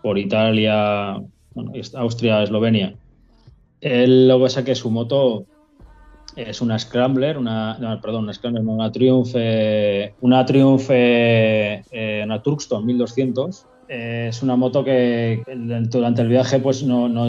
[0.02, 1.22] por Italia,
[1.94, 2.94] Austria, Eslovenia.
[3.80, 5.46] Él lo que pasa que su moto
[6.38, 8.30] es una Scrambler, una, perdón,
[8.64, 9.34] una Triumph,
[10.20, 13.66] una Triumph, eh, una Turkstone 1200.
[13.88, 15.42] es una moto que
[15.90, 17.26] durante el viaje pues no, no,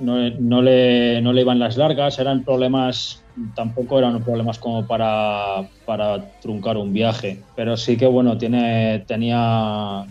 [0.00, 3.22] no, le, no le iban las largas, eran problemas,
[3.54, 10.06] tampoco eran problemas como para, para truncar un viaje, pero sí que bueno, tiene, tenía,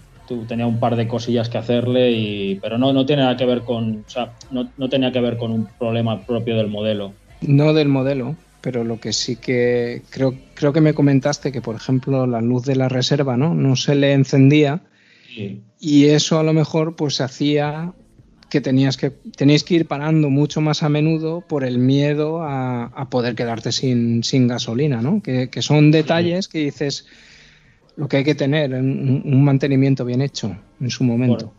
[0.47, 3.63] tenía un par de cosillas que hacerle, y, pero no, no tiene nada que ver
[3.63, 7.12] con, o sea, no, no tenía que ver con un problema propio del modelo.
[7.47, 11.75] No del modelo, pero lo que sí que creo, creo que me comentaste que, por
[11.75, 14.82] ejemplo, la luz de la reserva no, no se le encendía
[15.79, 17.93] y eso a lo mejor pues hacía
[18.49, 23.08] que tenías que tenéis que ir parando mucho más a menudo por el miedo a,
[23.10, 25.21] poder quedarte sin, gasolina, ¿no?
[25.23, 27.08] Que, son detalles que dices
[27.95, 31.53] lo que hay que tener, un, un mantenimiento bien hecho en su momento.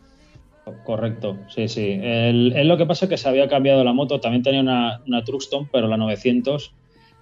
[0.84, 1.98] Correcto, sí, sí.
[2.00, 5.68] El, lo que pasa es que se había cambiado la moto, también tenía una, Truxton,
[5.70, 6.72] pero la 900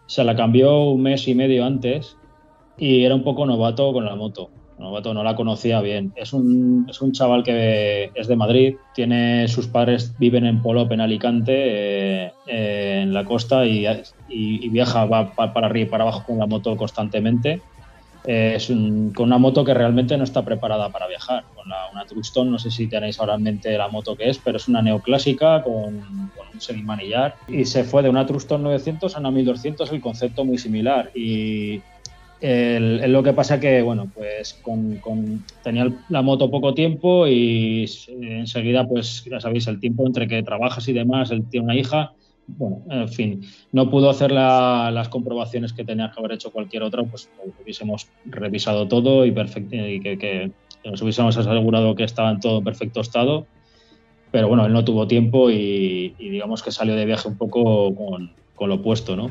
[0.07, 2.17] se la cambió un mes y medio antes
[2.79, 6.13] y era un poco novato con la moto novato, no la conocía bien.
[6.17, 10.93] Es un, es un chaval que es de Madrid, tiene sus padres viven en Polop,
[10.93, 13.87] en Alicante, eh, en la costa, y,
[14.69, 17.63] viaja va para arriba y para abajo con la moto constantemente.
[18.25, 21.45] Eh, es con una moto que realmente no está preparada para viajar.
[21.55, 24.57] Con una Truxton, no sé si tenéis ahora en mente la moto que es, pero
[24.57, 26.01] es una neoclásica con,
[26.37, 27.37] con un semimanillar.
[27.49, 31.11] Y se fue de una Truxton 900 a una 1200, el concepto muy similar.
[31.15, 31.81] Y,
[32.43, 35.01] el, lo que pasa que, bueno, pues con,
[35.63, 37.89] tenía la moto poco tiempo y
[38.21, 42.15] enseguida, pues ya sabéis, el tiempo entre que trabajas y demás, él tiene una hija,
[42.47, 47.03] bueno, en fin, no pudo hacer las comprobaciones que tenía que haber hecho cualquier otra,
[47.05, 47.31] pues
[47.63, 50.53] hubiésemos revisado todo y, y que,
[50.85, 53.47] nos hubiésemos asegurado que estaba en todo perfecto estado.
[54.33, 58.69] Pero bueno, él no tuvo tiempo y, digamos que salió de viaje un poco con
[58.69, 59.31] lo opuesto, ¿no?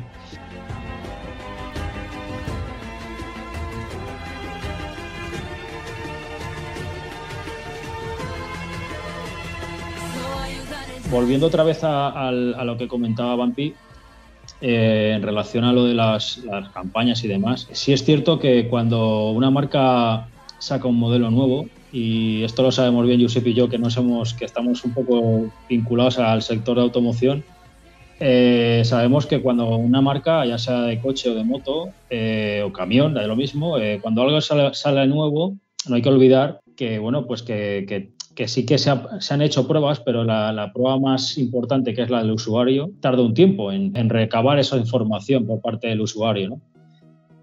[11.12, 13.74] Volviendo otra vez a, lo que comentaba Vampi,
[14.62, 16.40] eh, en relación a lo de las,
[16.72, 20.26] campañas y demás, sí es cierto que cuando una marca
[20.58, 24.32] saca un modelo nuevo, y esto lo sabemos bien Giuseppe y yo, que, no somos,
[24.32, 27.44] que estamos un poco vinculados al sector de automoción,
[28.18, 32.72] eh, sabemos que cuando una marca, ya sea de coche o de moto eh, o
[32.72, 35.56] camión, de lo mismo, cuando algo sale, nuevo,
[35.88, 40.00] no hay que olvidar que, bueno, pues que que sí que se, han hecho pruebas,
[40.00, 44.58] pero la, prueba más importante, que es la del usuario, tarda un tiempo en, recabar
[44.58, 46.50] esa información por parte del usuario.
[46.50, 46.60] ¿no?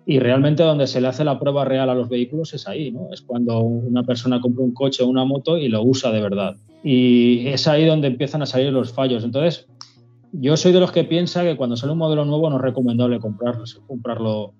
[0.05, 3.09] Y realmente donde se le hace la prueba real a los vehículos es ahí, ¿no?
[3.13, 6.55] es cuando una persona compra un coche o una moto y lo usa de verdad.
[6.83, 9.23] Y es ahí donde empiezan a salir los fallos.
[9.23, 9.67] Entonces,
[10.31, 13.19] yo soy de los que piensa que cuando sale un modelo nuevo no es recomendable
[13.19, 14.53] comprarlo, comprarlo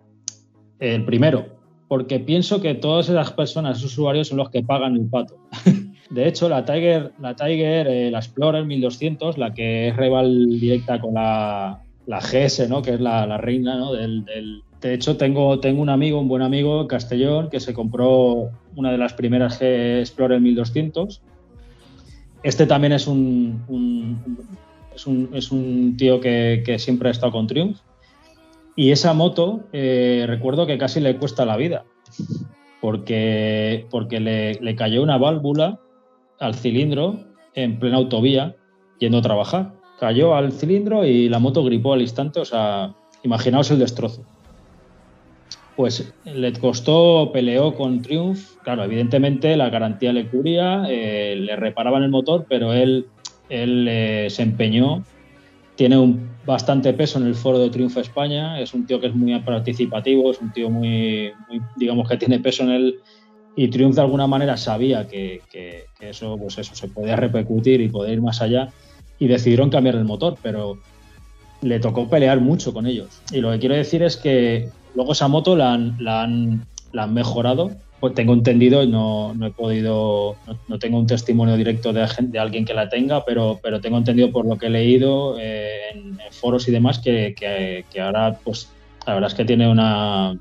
[0.80, 1.46] El primero,
[1.88, 5.36] porque pienso que todas esas personas, esos usuarios, son los que pagan el pato.
[6.10, 11.00] De hecho, la Tiger, la Tiger, eh, la Explorer 1200, la que es rival directa
[11.00, 12.82] con la, la GS, ¿no?
[12.82, 13.94] que es la, la reina ¿no?
[13.94, 18.50] del, del- De hecho, tengo, tengo un amigo, un buen amigo, Castellón, que se compró
[18.76, 21.22] una de las primeras G Explorer 1200.
[22.42, 24.38] Este también es un, un-
[24.96, 27.78] es un, es un tío que, que siempre ha estado con Triumph.
[28.76, 31.84] Y esa moto, eh, recuerdo que casi le cuesta la vida,
[32.82, 35.80] porque, porque le, le cayó una válvula
[36.40, 37.20] al cilindro
[37.54, 38.56] en plena autovía
[39.00, 39.74] yendo a trabajar.
[40.00, 44.24] Cayó al cilindro y la moto gripó al instante, o sea, imaginaos el destrozo.
[45.76, 52.04] Pues le costó, peleó con Triumph, claro, evidentemente la garantía le cubría, eh, le reparaban
[52.04, 53.08] el motor, pero él,
[53.50, 55.04] él eh, se empeñó,
[55.76, 59.16] tiene un bastante peso en el foro de Triumph España, es un tío que es
[59.16, 63.00] muy participativo, es un tío muy, muy, digamos que tiene peso en él
[63.56, 67.82] y Triumph de alguna manera sabía que, que- que eso, pues eso se podía repercutir
[67.82, 68.70] y poder ir más allá
[69.18, 70.78] y decidieron cambiar el motor, pero
[71.62, 73.22] le tocó pelear mucho con ellos.
[73.32, 77.04] Y lo que quiero decir es que luego esa moto la han, la han, la
[77.04, 77.72] han mejorado.
[78.00, 82.40] Pues tengo entendido no, no he podido, no, no tengo un testimonio directo de, de
[82.40, 86.00] alguien que la tenga, pero, pero tengo entendido por lo que he leído eh, en,
[86.12, 88.70] en foros y demás que, que- que ahora, pues
[89.06, 90.34] la verdad es que tiene una,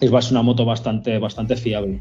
[0.00, 2.00] es una moto bastante, bastante fiable.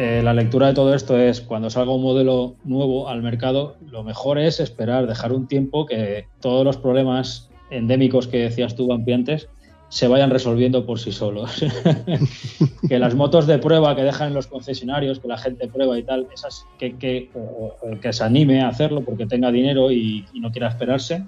[0.00, 4.04] Eh, la lectura de todo esto es cuando salga un modelo nuevo al mercado, lo
[4.04, 9.12] mejor es esperar, dejar un tiempo que todos los problemas endémicos que decías tú, Vampi,
[9.12, 9.48] antes,
[9.88, 11.64] se vayan resolviendo por sí solos.
[12.88, 16.02] que las motos de prueba que dejan en los concesionarios, que la gente prueba y
[16.04, 20.24] tal, esas que, que, o- o que se anime a hacerlo porque tenga dinero y,
[20.32, 21.24] y no quiera esperarse,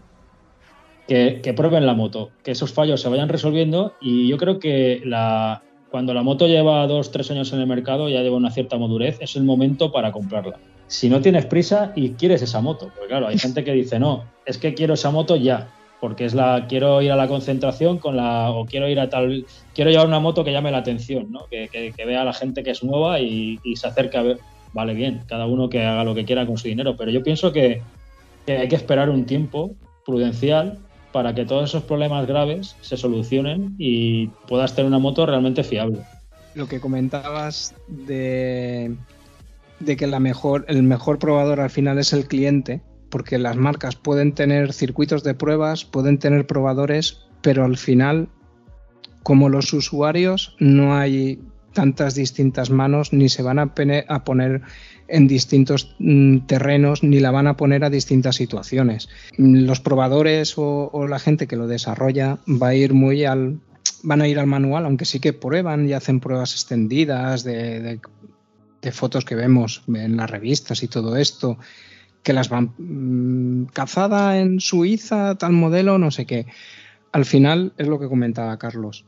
[1.09, 5.01] que, que prueben la moto, que esos fallos se vayan resolviendo y yo creo que
[5.05, 8.79] la, cuando la moto lleva dos, tres años en el mercado, ya lleva una cierta
[8.79, 10.59] madurez, es el momento para comprarla.
[10.87, 14.25] Si no tienes prisa y quieres esa moto, porque claro, hay gente que dice, no,
[14.47, 15.69] es que quiero esa moto ya,
[16.01, 19.47] porque es la, quiero ir a la concentración con la, o quiero ir a tal,
[19.75, 21.47] quiero llevar una moto que llame la atención, ¿no?
[21.51, 24.39] que, vea a la gente que es nueva y, se acerque a ver,
[24.73, 27.53] vale bien, cada uno que haga lo que quiera con su dinero, pero yo pienso
[27.53, 27.83] que,
[28.47, 29.75] que hay que esperar un tiempo
[30.07, 30.79] prudencial
[31.13, 36.01] para que todos esos problemas graves se solucionen y puedas tener una moto realmente fiable.
[36.55, 38.95] Lo que comentabas de,
[39.81, 42.81] de que la mejor, el mejor probador al final es el cliente,
[43.11, 48.29] porque las marcas pueden tener circuitos de pruebas, pueden tener probadores, pero al final,
[49.23, 51.41] como los usuarios, no hay
[51.73, 53.75] tantas distintas manos, ni se van a,
[54.25, 54.63] poner
[55.09, 59.09] en distintos mm, terrenos, ni la van a poner a distintas situaciones.
[59.37, 63.61] Los probadores o, la gente que lo desarrolla va a ir muy al,
[64.03, 68.01] van a ir al manual, aunque sí que prueban y hacen pruebas extendidas de-
[68.83, 71.59] de fotos que vemos en las revistas y todo esto,
[72.23, 76.47] que las van mm, cazada en Suiza, tal modelo, no sé qué.
[77.13, 79.05] Al final es lo que comentaba Carlos.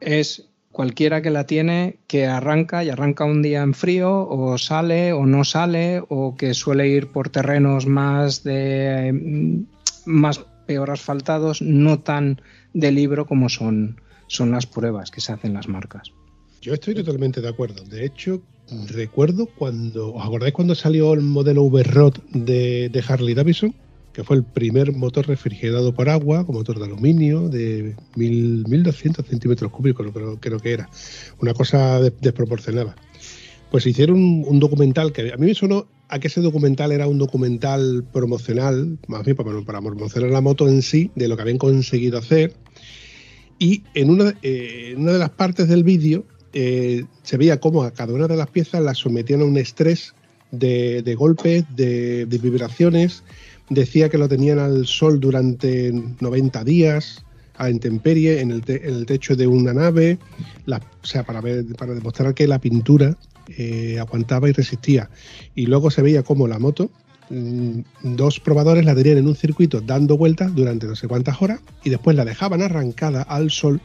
[0.00, 5.12] Es cualquiera que la tiene que arranca y arranca un día en frío o sale
[5.12, 9.64] o no sale o que suele ir por terrenos más de mm,
[10.06, 12.40] más peor asfaltados, no tan
[12.72, 16.12] de libro como son, son las pruebas que se hacen las marcas.
[16.60, 17.82] Yo estoy totalmente de acuerdo.
[17.84, 18.40] De hecho,
[18.88, 20.12] recuerdo cuando.
[20.14, 23.74] ¿Os acordáis cuando salió el modelo V-Rod de, de Harley Davidson?
[24.12, 29.26] Que fue el primer motor refrigerado por agua, con motor de aluminio, de mil- 1200
[29.26, 30.90] centímetros cúbicos, creo, creo que era.
[31.40, 32.94] Una cosa de- desproporcionada.
[33.70, 37.06] Pues hicieron un, un documental que a mí me sonó a que ese documental era
[37.06, 41.42] un documental promocional, más bien para, para promocionar la moto en sí, de lo que
[41.42, 42.52] habían conseguido hacer.
[43.58, 47.82] Y en una, eh, en una de las partes del vídeo eh, se veía cómo
[47.82, 50.14] a cada una de las piezas las sometían a un estrés
[50.50, 53.22] de, golpes, de, vibraciones.
[53.70, 57.24] Decía que lo tenían al sol durante 90 días,
[57.56, 60.18] a intemperie, en el, en el techo de una nave,
[60.66, 63.16] o sea, para, ver, para demostrar que la pintura
[63.56, 65.10] eh, aguantaba y resistía.
[65.54, 66.90] Y luego se veía cómo la moto,
[67.30, 71.60] mm, dos probadores la tenían en un circuito dando vueltas durante no sé cuántas horas
[71.82, 73.80] y después la dejaban arrancada al sol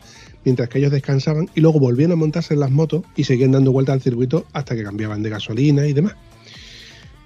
[0.48, 3.74] mientras que ellos descansaban y luego volvían a montarse en las motos y seguían dando
[3.74, 6.16] vueltas al circuito hasta que cambiaban de gasolina y demás.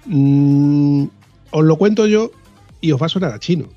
[0.06, 1.04] Mm,
[1.52, 2.32] os lo cuento yo
[2.80, 3.68] y os va a sonar a chino,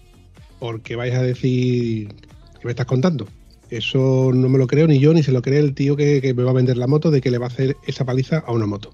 [0.57, 3.27] porque vais a decir, ¿qué me estás contando?
[3.69, 6.41] Eso no me lo creo ni yo, ni se lo cree el tío que, me
[6.41, 8.65] va a vender la moto de que le va a hacer esa paliza a una
[8.65, 8.93] moto.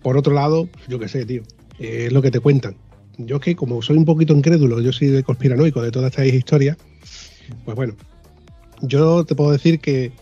[0.00, 1.42] Por otro lado, yo qué sé, tío,
[1.80, 2.76] es lo que te cuentan.
[3.18, 6.76] Yo que como soy un poquito incrédulo, yo soy de conspiranoico de todas estas historias,
[7.64, 7.96] pues bueno,
[8.82, 10.12] yo te puedo decir que,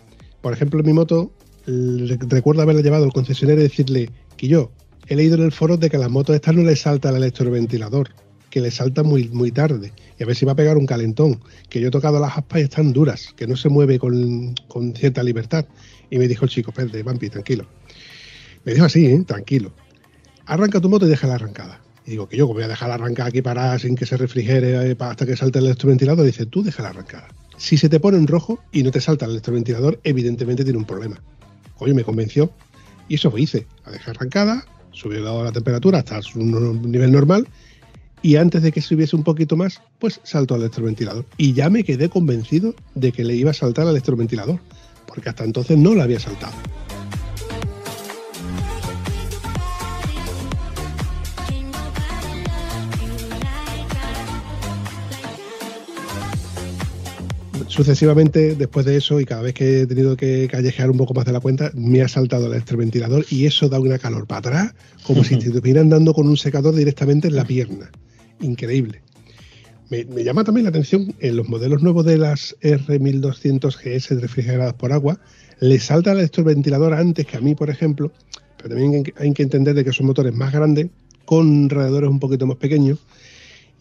[0.41, 1.33] por ejemplo, en mi moto,
[1.67, 4.71] recuerdo haberla llevado al concesionario y decirle que yo
[5.09, 7.17] he leído en el foro de que a las motos estas no les salta el
[7.17, 8.11] electroventilador,
[8.51, 11.41] que les salta muy, muy tarde, y a ver si va a pegar un calentón,
[11.69, 14.55] que yo he tocado las aspas y están duras, que no se mueve con,
[14.97, 15.67] cierta libertad.
[16.11, 17.67] Y me dijo el chico, espérate, Vampi, tranquilo.
[18.65, 19.25] Me dijo así, ¿eh?
[19.27, 19.73] tranquilo.
[20.47, 21.81] Arranca tu moto y deja la arrancada.
[22.07, 24.97] Y digo, que yo voy a dejar arrancada aquí parada sin que se refrigere eh,
[24.99, 26.25] hasta que salte el electroventilador.
[26.25, 27.29] Dice, tú deja la arrancada.
[27.57, 30.85] Si se te pone en rojo y no te salta el electroventilador, evidentemente tiene un
[30.85, 31.21] problema.
[31.77, 32.51] Coño, me convenció.
[33.09, 33.67] Y eso hice.
[33.85, 37.47] La dejé arrancada, subió la temperatura hasta su no- nivel normal.
[38.23, 41.27] Y antes de que subiese un poquito más, pues saltó al electroventilador.
[41.37, 44.59] Y ya me quedé convencido de que le iba a saltar al electroventilador.
[45.07, 46.55] Porque hasta entonces no le había saltado.
[57.69, 61.25] Sucesivamente después de eso y cada vez que he tenido que callejear un poco más
[61.25, 64.75] de la cuenta me ha saltado el electroventilador y eso da una calor para atrás
[65.05, 67.91] como si te estuvieran dando con un secador directamente en la pierna.
[68.41, 69.03] Increíble.
[69.91, 74.75] Me, me llama también la atención en los modelos nuevos de las R1200 GS refrigeradas
[74.75, 75.19] por agua
[75.61, 78.13] le salta el electroventilador antes que a mí por ejemplo
[78.57, 80.89] pero también hay que- hay que entender de que son motores más grandes
[81.25, 82.99] con radiadores un poquito más pequeños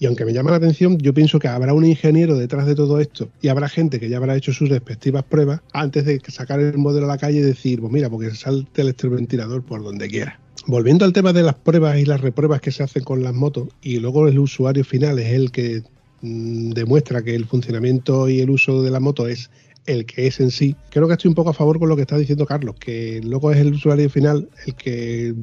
[0.04, 3.00] y aunque me llama la atención, yo pienso que habrá un ingeniero detrás de todo
[3.00, 6.78] esto y habrá gente que ya habrá hecho sus respectivas pruebas antes de sacar el
[6.78, 10.42] modelo a la calle y decir, pues mira, porque salte el electroventilador por donde quiera.
[10.68, 13.70] Volviendo al tema de las pruebas y las repruebas que se hacen con las motos
[13.82, 15.84] y luego el usuario final es el que
[16.22, 19.52] mm, demuestra que el funcionamiento y el uso de la moto es
[19.86, 22.02] el que es en sí, creo que estoy un poco a favor con lo que
[22.02, 25.34] está diciendo Carlos, que luego es el usuario final el que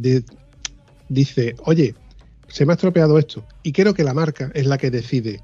[1.08, 1.94] dice, oye,
[2.51, 3.44] se me ha estropeado esto.
[3.62, 5.40] Y creo que la marca es la que decide.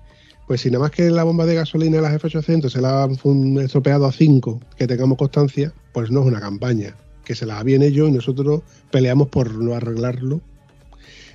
[0.47, 3.59] Pues si nada más que la bomba de gasolina de las F800 se la han
[3.59, 6.95] estropeado a 5, que tengamos constancia, pues no es una campaña.
[7.25, 10.41] Que se la viene ellos y nosotros peleamos por no arreglarlo.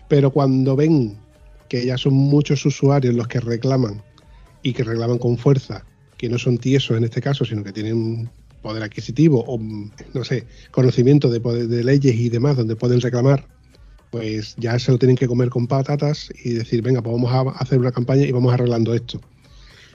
[0.08, 1.18] Pero cuando ven
[1.70, 4.02] que ya son muchos usuarios los que reclaman
[4.64, 5.86] y que reclaman con fuerza,
[6.18, 8.30] que no son tiesos en este caso, sino que tienen
[8.62, 9.60] poder adquisitivo o,
[10.14, 13.48] no sé, conocimiento de, poder- de leyes y demás donde pueden reclamar
[14.12, 17.58] pues ya se lo tienen que comer con patatas y decir, venga, pues vamos a
[17.58, 19.20] hacer una campaña y vamos arreglando esto.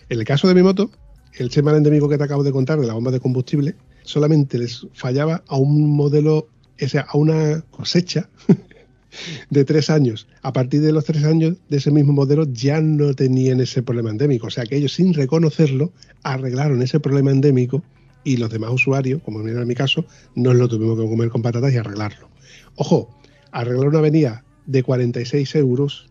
[0.09, 0.91] En el caso de mi moto,
[1.35, 4.87] el tema endémico que te acabo de contar de la bomba de combustible, solamente les
[4.95, 6.49] fallaba a un modelo,
[6.81, 8.31] o sea, a una cosecha
[9.51, 10.27] de tres años.
[10.41, 14.11] A partir de los tres años de ese mismo modelo ya no tenían ese problema
[14.11, 14.47] endémico.
[14.47, 15.93] O sea que ellos sin reconocerlo
[16.23, 17.83] arreglaron ese problema endémico
[18.25, 21.73] y los demás usuarios, como era mi caso, nos lo tuvimos que comer con patatas
[21.73, 22.29] y arreglarlo.
[22.77, 23.11] Ojo,
[23.53, 26.09] arreglar una avenida de 46 euros,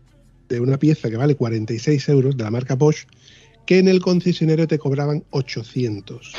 [0.48, 3.06] de una pieza que vale 46 euros, de la marca Bosch,
[3.66, 6.32] que en el concesionario te cobraban 800.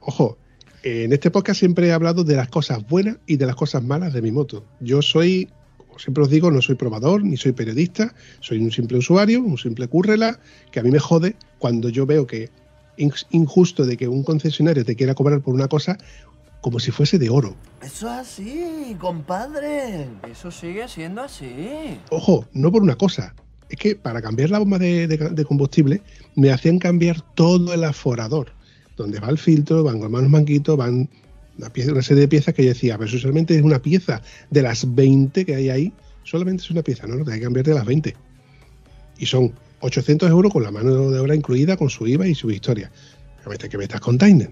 [0.00, 0.38] Ojo,
[0.82, 4.12] en este podcast siempre he hablado de las cosas buenas y de las cosas malas
[4.12, 4.64] de mi moto.
[4.80, 8.98] Yo soy, como siempre os digo, no soy probador ni soy periodista, soy un simple
[8.98, 12.50] usuario, un simple currela, que a mí me jode cuando yo veo que
[12.96, 15.98] es injusto de que un concesionario te quiera cobrar por una cosa
[16.60, 17.54] como si fuese de oro.
[17.82, 20.08] Eso es así, compadre.
[20.30, 21.98] Eso sigue siendo así.
[22.10, 23.34] Ojo, no por una cosa.
[23.68, 26.02] Es que para cambiar la bomba de, de- de combustible
[26.34, 28.52] me hacían cambiar todo el aforador.
[28.96, 31.08] Donde va el filtro, van con manos manguitos, van
[31.58, 34.22] una, pieza, una serie de piezas que yo decía, pero eso solamente es una pieza
[34.50, 35.92] de las 20 que hay ahí.
[36.24, 37.24] Solamente es una pieza, ¿no?
[37.24, 38.16] Te hay que cambiar de las 20.
[39.18, 42.50] Y son 800 euros con la mano de obra incluida, con su IVA y su
[42.50, 42.90] historia.
[43.70, 44.50] Que me, estás container.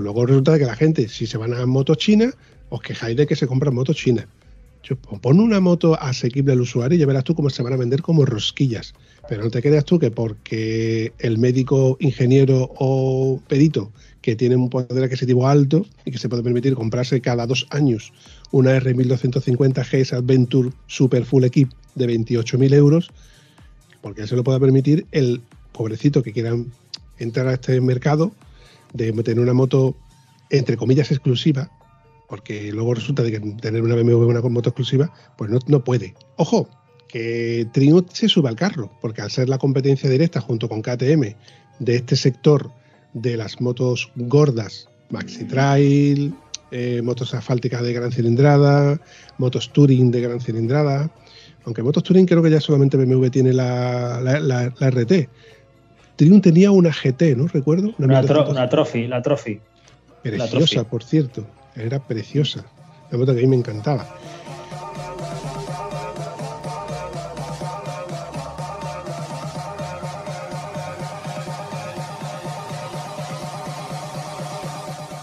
[0.00, 2.34] Luego resulta que la gente, si se van a motos chinas,
[2.68, 4.26] os quejáis de que se compran motos chinas.
[5.08, 7.76] Pon- Pon una moto asequible al usuario y ya verás tú cómo se van a
[7.76, 8.94] vender como rosquillas.
[9.28, 14.68] Pero no te creas tú que porque el médico, ingeniero o perito que tiene un
[14.68, 18.12] poder adquisitivo alto y que se puede permitir comprarse cada dos años
[18.50, 23.10] una R1250 GS Adventure Super Full Equip de 28.000 euros,
[24.00, 25.40] porque él se lo pueda permitir el
[25.72, 26.54] pobrecito que quiera
[27.18, 28.32] entrar a este mercado
[28.92, 29.96] de tener una moto
[30.50, 31.70] entre comillas exclusiva,
[32.28, 36.14] porque luego resulta de que tener una BMW una moto exclusiva, pues no, no puede.
[36.36, 36.68] Ojo,
[37.08, 41.34] que Triumph se sube al carro, porque al ser la competencia directa junto con KTM
[41.78, 42.70] de este sector
[43.12, 46.34] de las motos gordas, Maxi Trail,
[46.70, 48.98] eh, motos asfálticas de gran cilindrada,
[49.36, 51.10] motos Touring de gran cilindrada,
[51.66, 55.28] aunque motos Touring creo que ya solamente BMW tiene la, la, RT.
[56.16, 57.46] Triumph tenía una GT, ¿no?
[57.46, 57.94] ¿Recuerdo?
[57.98, 59.60] Una, una, una Trophy, la Trophy.
[60.22, 61.46] Preciosa, por cierto.
[61.74, 62.64] Era preciosa.
[63.10, 64.06] La moto que a mí me encantaba.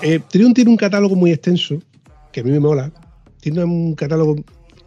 [0.01, 1.81] Eh, tiene un catálogo muy extenso,
[2.31, 2.91] que a mí me mola.
[3.41, 4.37] Tiene un catálogo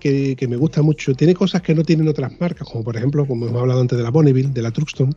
[0.01, 1.15] que, que, me gusta mucho.
[1.15, 4.05] Tiene cosas que no tienen otras marcas, como por ejemplo, como hemos hablado antes de
[4.05, 5.15] la Bonneville, de la Truxton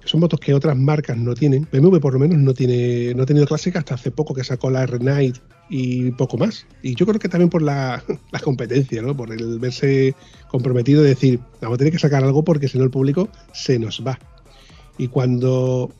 [0.00, 1.66] que son motos que otras marcas no tienen.
[1.70, 4.70] BMW por lo menos no tiene, no ha tenido clásica hasta hace poco que sacó
[4.70, 5.36] la R-Night
[5.68, 6.66] y poco más.
[6.82, 9.16] Y yo creo que también por la, la competencia, ¿no?
[9.16, 10.14] Por el verse
[10.48, 13.78] comprometido de decir, vamos a tener que sacar algo porque si no el público se
[13.78, 14.18] nos va.
[14.98, 15.90] Y cuando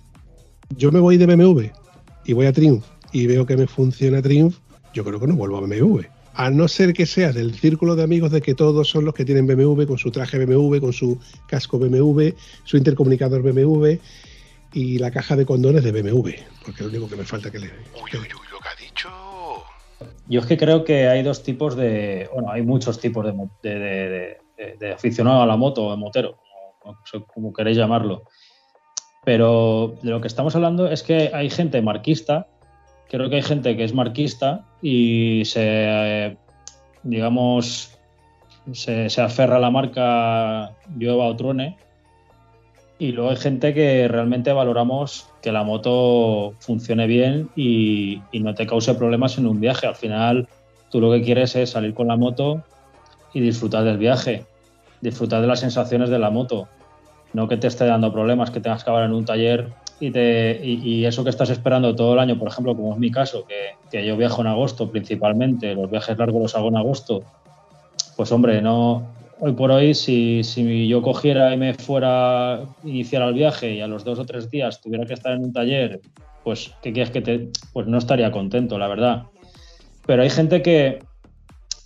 [0.77, 1.67] yo me voy de BMW
[2.25, 4.57] y voy a Triumph y veo que me funciona Triumph,
[4.93, 6.01] yo creo que no vuelvo a BMW.
[6.35, 9.25] A no ser que seas del círculo de amigos de que todos son los que
[9.25, 12.29] tienen BMW, con su traje BMW, con su casco BMW,
[12.65, 13.97] su intercomunicador BMW
[14.73, 16.31] y la caja de condones de BMW,
[16.65, 17.67] porque es lo único que me falta que le...
[17.67, 19.09] Uy, uy, uy, lo que ha dicho.
[20.29, 22.29] Yo es que creo que hay dos tipos de.
[22.33, 25.97] Bueno, hay muchos tipos de, de, de- de- de aficionado a la moto o de
[25.97, 26.39] motero,
[26.79, 28.23] como, como- como queréis llamarlo.
[29.25, 32.47] Pero de lo que estamos hablando es que hay gente marquista,
[33.11, 36.37] creo que hay gente que es marquista y se,
[37.03, 37.99] digamos,
[38.73, 41.77] se, aferra a la marca llueva o truene.
[42.99, 48.55] Y luego hay gente que realmente valoramos que la moto funcione bien y, y no
[48.55, 49.87] te cause problemas en un viaje.
[49.87, 50.49] Al final,
[50.91, 52.63] tú lo que quieres es salir con la moto
[53.33, 54.45] y disfrutar del viaje,
[55.01, 56.69] disfrutar de las sensaciones de la moto,
[57.33, 61.25] no que te esté dando problemas, que tengas que acabar en un taller y, eso
[61.25, 64.17] que estás esperando todo el año, por ejemplo, como es mi caso, que, que yo
[64.17, 67.23] viajo en agosto principalmente, los viajes largos los hago en agosto,
[68.17, 69.07] pues hombre, no,
[69.41, 73.87] hoy por hoy, si, si yo cogiera y me fuera, iniciara el viaje y a
[73.87, 76.01] los dos o tres días tuviera que estar en un taller,
[76.45, 77.49] pues, ¿qué quieres que te.?
[77.73, 79.25] Pues no estaría contento, la verdad.
[80.07, 81.01] Pero hay gente que,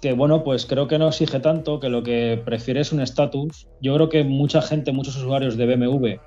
[0.00, 3.66] que, bueno, pues creo que no exige tanto, que lo que prefiere es un estatus.
[3.80, 6.20] Yo creo que mucha gente, muchos usuarios de BMW,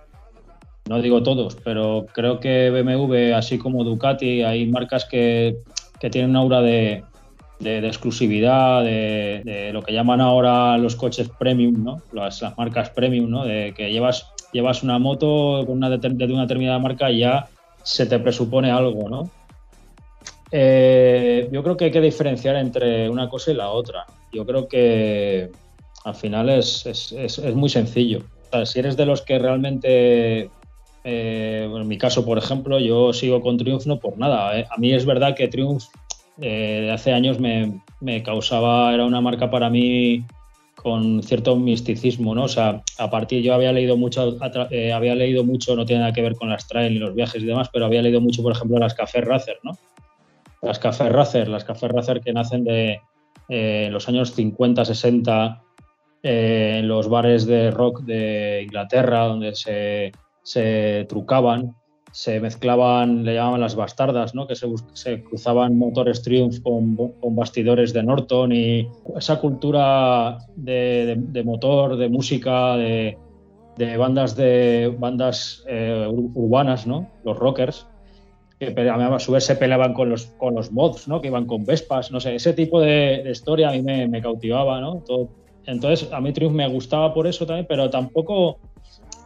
[0.87, 5.57] no digo todos, pero creo que BMW, así como Ducati, hay marcas que,
[5.99, 7.03] que tienen un aura de,
[7.59, 12.01] de, exclusividad, de, lo que llaman ahora los coches premium, ¿no?
[12.13, 13.45] Las, marcas premium, ¿no?
[13.45, 17.47] De que llevas, llevas una moto con una de una determinada marca y ya
[17.83, 19.29] se te presupone algo, ¿no?
[20.51, 24.05] Eh, yo creo que hay que diferenciar entre una cosa y la otra.
[24.31, 25.49] Yo creo que
[26.05, 28.19] al final es, es- es- es muy sencillo.
[28.47, 30.49] O sea, si eres de los que realmente,
[31.09, 34.59] eh, en mi caso, por ejemplo, yo sigo con Triumph no por nada.
[34.59, 34.65] eh.
[34.69, 35.85] A mí es verdad que Triumph
[36.41, 40.25] eh, de hace años me, me causaba, era una marca para mí
[40.75, 42.43] con cierto misticismo, ¿no?
[42.43, 44.37] O sea, a partir yo había leído mucho,
[44.93, 47.45] había leído mucho, no tiene nada que ver con las trail ni los viajes y
[47.45, 49.77] demás, pero había leído mucho, por ejemplo, las Café Racer, ¿no?
[50.61, 52.99] Las Café Racer, las Café Racer que nacen de
[53.89, 55.63] los años 50, 60,
[56.23, 60.11] eh, en los bares de rock de Inglaterra, donde se,
[60.47, 61.75] se trucaban,
[62.13, 64.47] se mezclaban, le llamaban las bastardas, ¿no?
[64.47, 68.87] que se, se cruzaban motores Triumph con, con bastidores de Norton y
[69.17, 73.17] esa cultura de, de- motor, de música, de,
[73.75, 77.07] de bandas de bandas eh, ur- urbanas, ¿no?
[77.25, 77.85] los rockers,
[78.57, 81.19] que a su vez se peleaban con los, con los mods, ¿no?
[81.19, 84.79] que iban con Vespas, no sé, ese tipo de, historia a mí me, cautivaba.
[84.79, 85.03] ¿no?
[85.65, 88.57] Entonces, a mí Triumph me gustaba por eso también, pero tampoco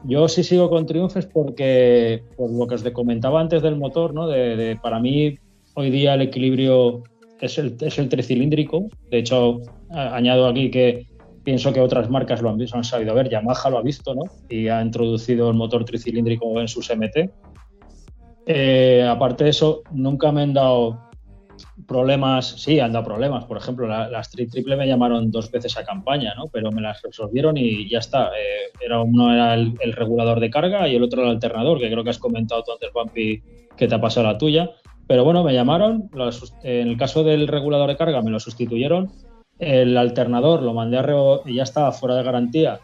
[0.04, 4.14] yo sí sigo con Triumph es porque, por lo que os comentaba antes del motor,
[4.14, 4.28] ¿no?
[4.82, 5.38] Para mí,
[5.76, 7.04] hoy día el equilibrio
[7.40, 8.90] es el, es el tricilíndrico.
[9.10, 11.08] De hecho, añado aquí que
[11.44, 13.30] pienso que otras marcas lo han, visto, han sabido ver.
[13.30, 14.24] Yamaha lo ha visto, ¿no?
[14.50, 17.30] Y ha introducido el motor tricilíndrico en sus MT.
[18.48, 21.11] Eh, aparte de eso, nunca me han dado
[21.92, 23.44] problemas, sí, han dado problemas.
[23.44, 26.46] Por ejemplo, la- las tri triple me llamaron dos veces a campaña, ¿no?
[26.48, 28.28] Pero me las resolvieron y ya está.
[28.30, 32.04] Eh, era uno era el, regulador de carga y el otro el alternador, que creo
[32.04, 33.42] que has comentado tú antes, Bumpy,
[33.76, 34.72] que te ha pasado la tuya.
[35.08, 36.10] Pero bueno, me llamaron.
[36.64, 39.12] en el caso del regulador de carga me lo sustituyeron.
[39.60, 41.06] El alternador lo mandé a
[41.46, 42.80] y ya estaba fuera de garantía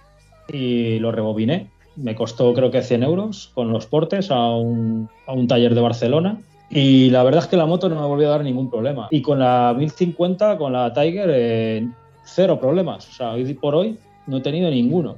[0.52, 1.70] y lo rebobiné.
[1.96, 5.82] Me costó creo que 100 euros con los portes a un, a un taller de
[5.82, 6.38] Barcelona.
[6.70, 9.08] Y la verdad es que la moto no me volvió a dar ningún problema.
[9.12, 11.88] Y con la 1050, con la Tiger, eh,
[12.24, 13.08] cero problemas.
[13.08, 15.16] O sea, hoy por hoy no he tenido ninguno.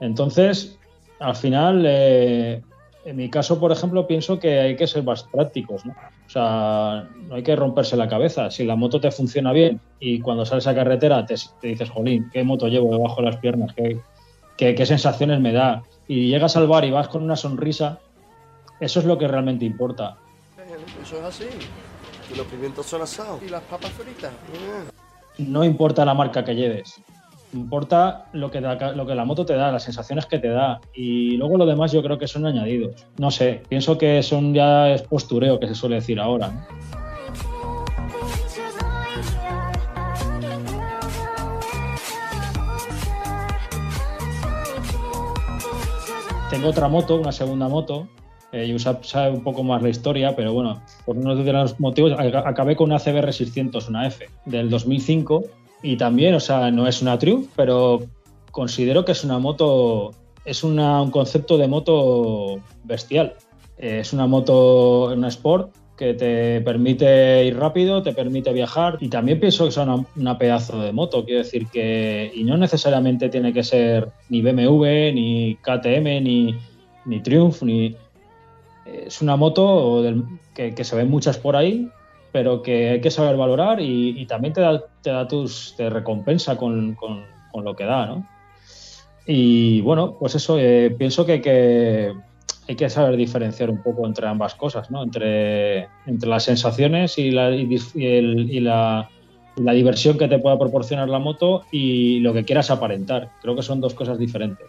[0.00, 0.78] Entonces,
[1.18, 2.60] al final, eh,
[3.04, 5.86] en mi caso, por ejemplo, pienso que hay que ser más prácticos.
[5.86, 5.92] ¿no?
[5.92, 8.50] O sea, no hay que romperse la cabeza.
[8.50, 12.28] Si la moto te funciona bien y cuando sales a carretera te, te dices, jolín,
[12.32, 13.72] ¿qué moto llevo debajo de las piernas?
[13.74, 13.98] ¿Qué,
[14.58, 15.82] qué, qué sensaciones me da?
[16.06, 17.98] Y llegas al bar y vas con una sonrisa,
[18.80, 20.18] eso es lo que realmente importa
[21.02, 21.46] eso es así.
[22.32, 23.42] Y los pimientos son asados.
[23.42, 24.32] Y las papas fritas.
[25.38, 27.00] No importa la marca que lleves.
[27.54, 30.80] Importa lo que, la, lo que la moto te da, las sensaciones que te da.
[30.92, 33.06] Y luego lo demás yo creo que son añadidos.
[33.16, 36.52] No sé, pienso que son ya es postureo que se suele decir ahora.
[46.50, 48.08] Tengo otra moto, una segunda moto,
[48.52, 52.76] eh, sabe un poco más la historia, pero bueno, por uno de los motivos, acabé
[52.76, 55.44] con una CBR 600, una F, del 2005.
[55.82, 58.02] Y también, o sea, no es una Triumph, pero
[58.50, 60.12] considero que es una moto,
[60.44, 63.34] es un concepto de moto bestial.
[63.76, 69.08] Eh, es una moto, una Sport que te permite ir rápido, te permite viajar y
[69.08, 73.28] también pienso que es una, una pedazo de moto, quiero decir que, y no necesariamente
[73.28, 76.56] tiene que ser ni BMW, ni KTM, ni,
[77.04, 77.96] ni Triumph, ni...
[79.06, 80.02] Es una moto
[80.54, 81.88] que, se ven muchas por ahí,
[82.32, 86.56] pero que hay que saber valorar y, también te da, te da tus, te recompensa
[86.56, 88.24] con, con- lo que da, ¿no?
[89.26, 92.12] Y bueno, pues eso, eh, pienso que,
[92.68, 95.02] hay que saber diferenciar un poco entre ambas cosas, ¿no?
[95.02, 99.10] Entre, entre las sensaciones y la, y la,
[99.60, 103.30] la diversión que te pueda proporcionar la moto y lo que quieras aparentar.
[103.42, 104.66] Creo que son dos cosas diferentes.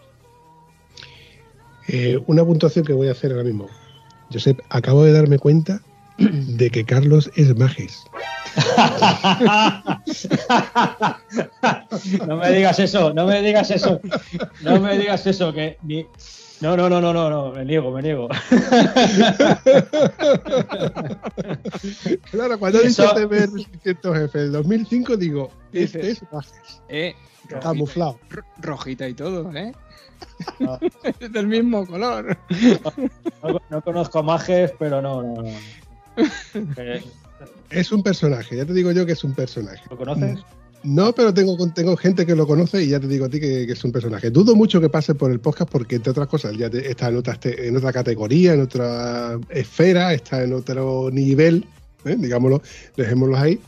[1.88, 3.67] Eh, una puntuación que voy a hacer ahora mismo.
[4.32, 5.82] Josep, acabo de darme cuenta
[6.17, 8.03] de que Carlos es Majes.
[12.27, 13.99] no me digas eso, no me digas eso,
[14.61, 16.05] no me digas eso, que ni...
[16.61, 18.27] No, no, no, no, no, no, me niego, me niego.
[22.32, 23.49] Claro, cuando he dicho Eso- TBR
[23.84, 26.82] 600F del 2005, digo, este es Majes.
[26.89, 27.15] Eh,
[27.61, 28.19] Camuflado.
[28.30, 29.71] ro- rojita y todo, ¿eh?
[30.59, 30.80] No.
[31.20, 32.38] es del mismo color.
[33.43, 35.49] No, no conozco a Majes, pero no, no, no.
[36.78, 37.03] Eh,
[37.70, 39.82] Es un personaje, ya te digo yo que es un personaje.
[39.89, 40.39] ¿Lo conoces?
[40.84, 43.65] No, pero tengo, tengo gente que lo conoce y ya te digo a ti que,
[43.67, 44.30] que es un personaje.
[44.32, 47.17] Dudo mucho que pase por el podcast porque, entre otras cosas, ya te- está en
[47.17, 51.65] otra, este- en otra categoría, en otra esfera, está en otro nivel,
[52.05, 52.15] ¿eh?
[52.17, 52.61] digámoslo,
[52.97, 53.59] dejémoslo ahí.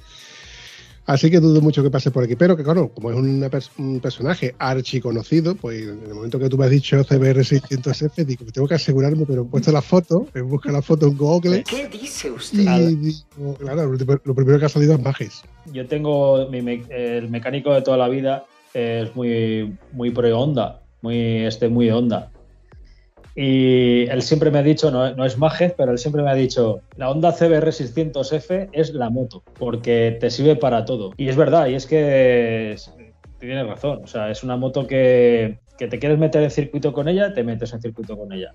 [1.11, 2.37] Así que dudo mucho que pase por aquí.
[2.37, 6.47] Pero que, claro, como es una pers- un personaje archiconocido, pues en el momento que
[6.47, 10.27] tú me has dicho CBR 600F, digo, tengo que asegurarme, pero he puesto la foto,
[10.33, 12.87] he buscado la foto en Google ¿Qué dice y usted?
[12.97, 13.91] digo, claro,
[14.23, 15.41] lo primero que ha salido es Majes.
[15.73, 20.81] Yo tengo mi me- el mecánico de toda la vida es muy muy pro Honda,
[21.01, 22.31] muy este muy Honda.
[23.35, 26.35] Y él siempre me ha dicho, no, no es Majes, pero él siempre me ha
[26.35, 31.13] dicho, la Honda CBR 600F es la moto, porque te sirve para todo.
[31.17, 32.93] Y es verdad, y es que es-
[33.39, 37.07] tienes razón, o sea, es una moto que, que te quieres meter en circuito con
[37.07, 38.53] ella, te metes en circuito con ella.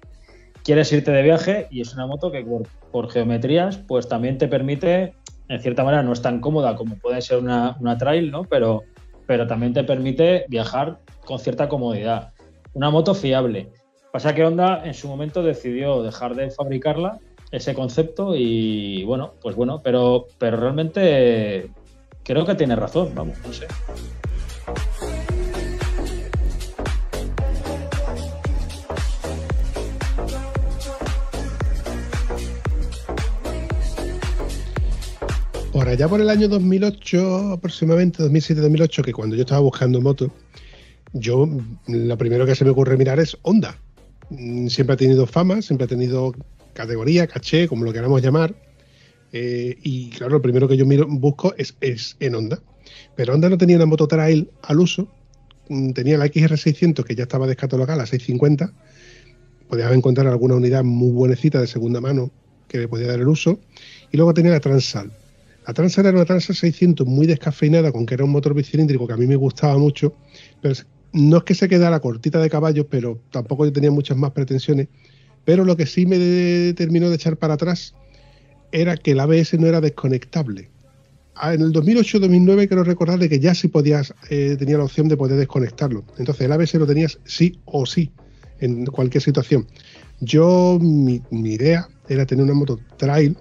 [0.63, 2.63] Quieres irte de viaje y es una moto que por,
[2.93, 5.15] por geometrías pues también te permite,
[5.49, 8.45] en cierta manera no es tan cómoda como puede ser una, una trail, ¿no?
[8.45, 8.83] Pero,
[9.27, 12.33] pero también te permite viajar con cierta comodidad.
[12.75, 13.71] Una moto fiable.
[14.17, 17.19] Pasa que Honda en su momento decidió dejar de fabricarla,
[17.51, 21.69] ese concepto, y bueno, pues bueno, pero, pero realmente
[22.23, 23.67] creo que tiene razón, vamos, no sé.
[35.75, 40.31] Por allá por el año 2008, aproximadamente 2007-2008, que cuando yo estaba buscando moto,
[41.13, 41.47] yo
[41.87, 43.79] lo primero que se me ocurre mirar es Honda.
[44.31, 46.35] Mm, Siempre ha tenido fama, siempre ha tenido
[46.75, 48.55] categoría, caché, como lo queramos llamar.
[49.33, 52.61] Eh, y claro, lo primero que yo miro, busco es, es en Honda.
[53.17, 55.09] Pero Honda no tenía una moto trail al uso.
[55.69, 58.73] Mm, Tenía la XR600 que ya estaba descatalogada, la 650.
[59.69, 62.31] Podías encontrar alguna unidad muy buenecita de segunda mano
[62.69, 63.59] que le podía dar el uso.
[64.13, 65.13] Y luego tenía la Transal.
[65.67, 69.15] La Transal era una Transal 600 muy descafeinada, con que era un motor bicilíndrico que
[69.15, 70.15] a mí me gustaba mucho,
[70.63, 70.75] pero
[71.17, 74.89] no es que se quedara cortita de caballos, pero tampoco yo tenía muchas más pretensiones.
[75.45, 77.95] Pero lo que sí me de- terminó de echar para atrás
[78.73, 80.69] era que el ABS no era desconectable.
[81.35, 85.17] Ah, En el 2008-2009 quiero recordarle que ya sí podías, eh, tenía la opción de
[85.17, 86.05] poder desconectarlo.
[86.19, 88.11] Entonces el ABS lo tenías sí o sí
[88.61, 89.67] en cualquier situación.
[90.21, 93.37] Yo, mi, mi idea era tener una moto trail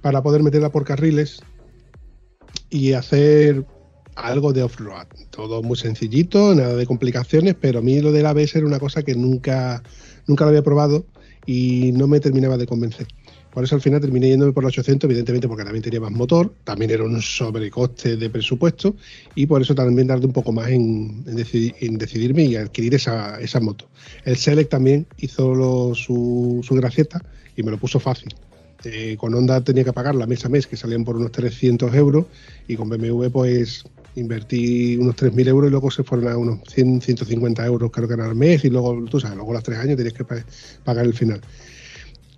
[0.00, 1.40] para poder meterla por carriles
[2.70, 3.64] y hacer
[4.16, 5.06] algo de off-road.
[5.30, 9.02] Todo muy sencillito, nada de complicaciones, pero a mí lo del ABS era una cosa
[9.02, 9.82] que nunca,
[10.26, 11.04] nunca lo había probado
[11.46, 13.06] y no me terminaba de convencer.
[13.52, 16.54] Por eso al final terminé yéndome por los 800, evidentemente porque también tenía más motor,
[16.62, 18.94] también era un sobrecoste de presupuesto
[19.34, 22.94] y por eso también tardé un poco más en, en decidi- en decidirme y adquirir
[22.94, 23.88] esa, moto.
[24.24, 27.20] El Select también hizo su, su gracieta
[27.56, 28.32] y me lo puso fácil.
[28.84, 32.26] Eh, con Honda tenía que pagarla mes a mes, que salían por unos 300 euros,
[32.66, 33.84] y con BMW pues
[34.14, 38.14] invertí unos 3.000 euros y luego se fueron a unos 100, 150 euros creo que
[38.14, 40.44] era al mes y luego, tú sabes, luego los tres años tenías que pa-
[40.84, 41.40] pagar el final.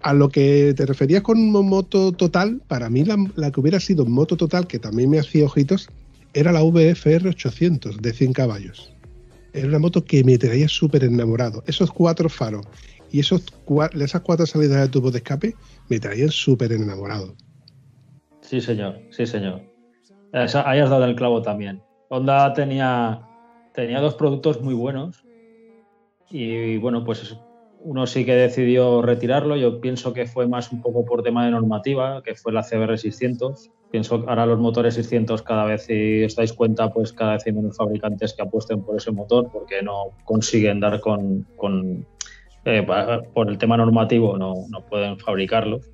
[0.00, 4.04] A lo que te referías con mo- moto total, para mí la, que hubiera sido
[4.04, 5.88] moto total, que también me hacía ojitos,
[6.34, 8.92] era la VFR 800 de 100 caballos.
[9.52, 11.62] Era una moto que me traía súper enamorado.
[11.66, 12.66] Esos cuatro faros
[13.10, 13.44] Y esos,
[14.00, 15.56] esas cuatro salidas de tubo de escape
[15.88, 17.36] me traían súper enamorado.
[18.40, 19.71] Sí, señor, sí, señor.
[20.32, 21.82] Esa- ahí has dado el clavo también.
[22.08, 23.20] Honda tenía,
[23.74, 25.24] tenía dos productos muy buenos
[26.30, 27.36] y bueno, pues
[27.84, 29.56] uno sí que decidió retirarlo.
[29.56, 32.96] Yo pienso que fue más un poco por tema de normativa, que fue la CBR
[32.96, 33.70] 600.
[33.90, 37.46] Pienso que ahora los motores 600 cada vez, si os dais cuenta, pues cada vez
[37.46, 42.06] hay menos fabricantes que apuesten por ese motor porque no consiguen dar con, con
[42.64, 42.86] eh,
[43.34, 45.90] por el tema normativo no, no pueden fabricarlos.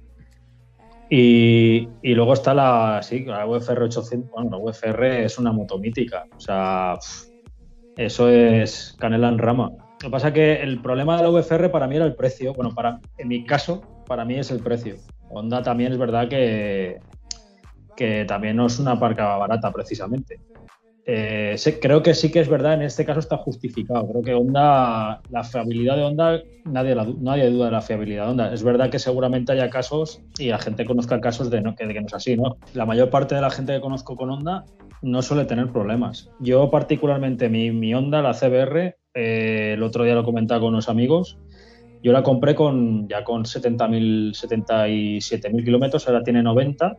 [1.10, 4.30] Y, luego está la, sí, la UFR 800.
[4.30, 6.26] Bueno, la UFR es una moto mítica.
[6.36, 6.98] O sea,
[7.96, 9.70] eso es canela en rama.
[10.02, 12.52] Lo que pasa es que el problema de la VFR para mí era el precio.
[12.54, 14.96] Bueno, para, en mi caso, para mí es el precio.
[15.30, 17.00] Honda también es verdad que,
[17.96, 20.40] que también no es una marca barata precisamente.
[21.10, 24.06] Eh, creo que sí que es verdad, en este caso está justificado.
[24.10, 28.30] Creo que Honda, la fiabilidad de Honda, nadie, la nadie duda de la fiabilidad de
[28.32, 28.52] Honda.
[28.52, 31.94] Es verdad que seguramente haya casos y la gente conozca casos de, no, que, de
[31.94, 32.58] que no es así, ¿no?
[32.74, 34.66] La mayor parte de la gente que conozco con Honda
[35.00, 36.30] no suele tener problemas.
[36.40, 40.90] Yo particularmente, mi, mi Honda, la CBR, eh, el otro día lo comentaba con unos
[40.90, 41.38] amigos,
[42.02, 46.98] yo la compré con ya con 70.000, 77.000 kilómetros, ahora tiene 90.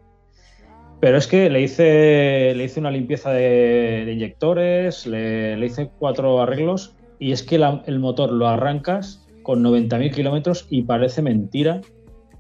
[1.00, 6.95] Pero es que le hice, le hice una limpieza de, inyectores, le, hice cuatro arreglos
[7.20, 11.82] y es que el motor lo arrancas con 90.000 kilómetros y parece mentira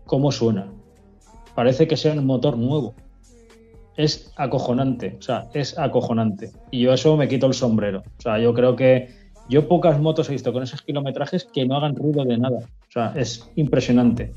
[0.05, 0.71] cómo suena.
[1.55, 2.93] Parece que sea un motor nuevo.
[3.95, 6.51] Es acojonante, o sea, es acojonante.
[6.71, 8.03] Y yo eso me quito el sombrero.
[8.17, 9.09] O sea, yo creo que
[9.49, 12.59] yo pocas motos he visto con esos kilometrajes que no hagan ruido de nada.
[12.59, 14.31] O sea, es impresionante.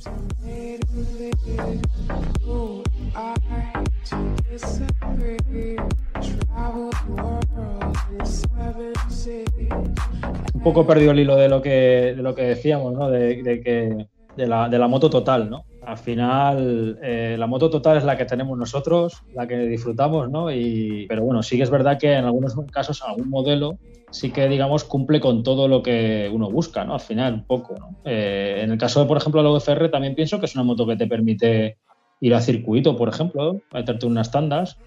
[10.54, 13.10] Un poco perdido el hilo de lo que, de lo que decíamos, ¿no?
[13.10, 15.64] De, de que, de, la, de la moto total, ¿no?
[15.84, 20.52] Al final, eh, la moto total es la que tenemos nosotros, la que disfrutamos, ¿no?
[20.52, 23.78] Y, pero bueno, sí que es verdad que en algunos casos, algún modelo
[24.10, 26.94] sí que, digamos, cumple con todo lo que uno busca, ¿no?
[26.94, 27.96] Al final, un poco, ¿no?
[28.04, 30.86] Eh, en el caso, de, por ejemplo, la UFR, también pienso que es una moto
[30.86, 31.78] que te permite
[32.22, 34.78] ir a circuito, por ejemplo, meterte unas tandas,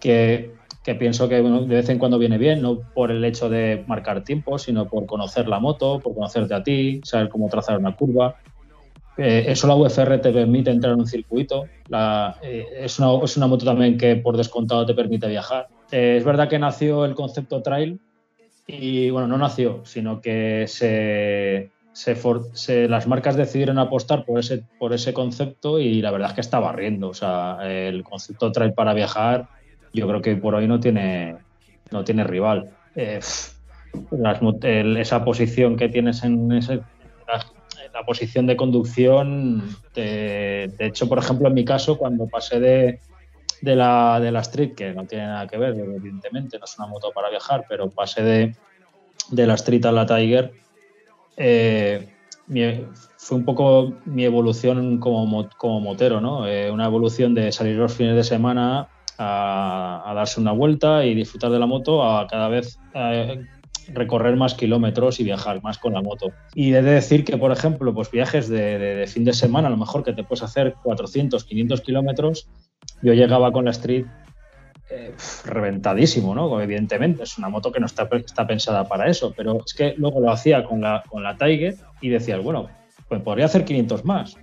[0.00, 0.50] que,
[0.98, 4.58] pienso que de vez en cuando viene bien, no por el hecho de marcar tiempo,
[4.58, 8.34] sino por conocer la moto, por conocerte a ti, saber cómo trazar una curva.
[9.16, 11.66] Eh, eso la UFR te permite entrar en un circuito.
[12.42, 15.68] Eh, es, una, es, una, moto también que por descontado te permite viajar.
[15.92, 18.00] Eh, es verdad que nació el concepto trail
[18.66, 24.92] y bueno, no nació, sino que se, se, las marcas decidieron apostar por ese, por
[24.92, 27.08] ese concepto y la verdad es que está barriendo.
[27.08, 29.48] O sea, el concepto trail para viajar
[29.92, 31.36] yo creo que por hoy no tiene,
[31.90, 32.70] no tiene rival.
[32.94, 33.20] Eh,
[34.96, 36.76] esa posición que tienes en ese,
[37.26, 37.46] la,
[37.92, 43.00] la posición de conducción, de, de, hecho, por ejemplo, en mi caso, cuando pasé de,
[43.60, 46.88] de, la, de la Street, que no tiene nada que ver, evidentemente, no es una
[46.88, 48.56] moto para viajar, pero pasé de,
[49.30, 50.52] de la Street a la Tiger,
[51.36, 52.08] eh,
[53.16, 56.46] fue un poco mi evolución como, como motero, ¿no?
[56.46, 61.50] Eh, una evolución de salir los fines de semana a, darse una vuelta y disfrutar
[61.50, 63.34] de la moto a cada vez a
[63.88, 66.32] recorrer más kilómetros y viajar más con la moto.
[66.54, 69.68] Y he de decir que, por ejemplo, pues viajes de, de, de fin de semana,
[69.68, 72.48] a lo mejor que te puedes hacer 400, 500 kilómetros,
[73.02, 74.06] yo llegaba con la Street
[74.94, 75.14] eh,
[75.46, 76.60] reventadísimo, ¿no?
[76.60, 78.06] Evidentemente, es una moto que no está,
[78.46, 82.10] pensada para eso, pero es que luego lo hacía con la, con la Tiger y
[82.10, 82.68] decías, bueno,
[83.08, 84.36] pues podría hacer 500 más,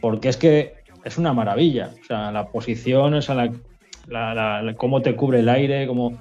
[0.00, 3.50] porque es que es una maravilla, o sea, la posición, o sea,
[4.06, 6.18] la, cómo te cubre el aire, cómo...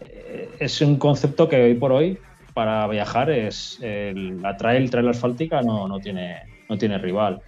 [0.00, 2.18] Eh, es un concepto que hoy por hoy
[2.54, 7.42] para viajar es la trail, trail asfáltica no, no, tiene, no tiene rival.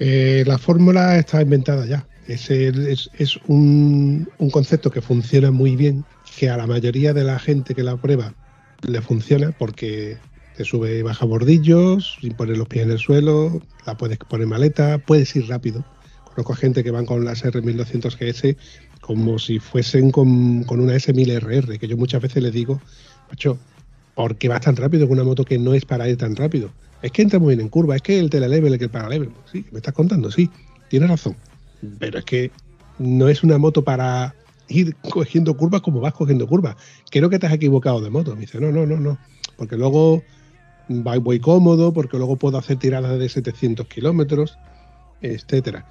[0.00, 2.06] Eh, la fórmula está inventada ya.
[2.30, 6.04] Es, es, es un, concepto que funciona muy bien,
[6.38, 8.34] que a la mayoría de la gente que la prueba
[8.82, 10.16] le funciona porque
[10.56, 14.46] te sube y baja bordillos, sin poner los pies en el suelo, la puedes poner
[14.46, 15.84] maleta, puedes ir rápido.
[16.24, 18.56] Conozco gente que van con las R1200 GS
[19.00, 20.30] como si fuesen con,
[20.68, 22.80] una S1000RR, que yo muchas veces les digo,
[23.28, 23.58] macho,
[24.14, 26.70] ¿por qué vas tan rápido con una moto que no es para ir tan rápido?
[27.02, 29.30] Es que entra muy bien en curva, es que el telelevel, que el paralevel.
[29.50, 30.48] Sí, me estás contando, sí,
[30.88, 31.34] tienes razón.
[31.98, 32.50] Pero es que
[32.98, 34.34] no es una moto para
[34.68, 36.76] ir cogiendo curvas como vas cogiendo curvas.
[37.10, 38.34] Creo que te has equivocado de moto.
[38.34, 39.18] Me dice, no, no, no, no.
[39.56, 40.22] Porque luego
[40.88, 44.58] voy cómodo, porque luego puedo hacer tiradas de 700 kilómetros,
[45.20, 45.88] etcétera.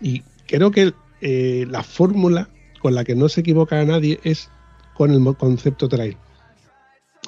[0.00, 2.48] Y creo que eh, la fórmula
[2.80, 4.50] con la que no se equivoca a nadie es
[4.94, 6.16] con el concepto trail.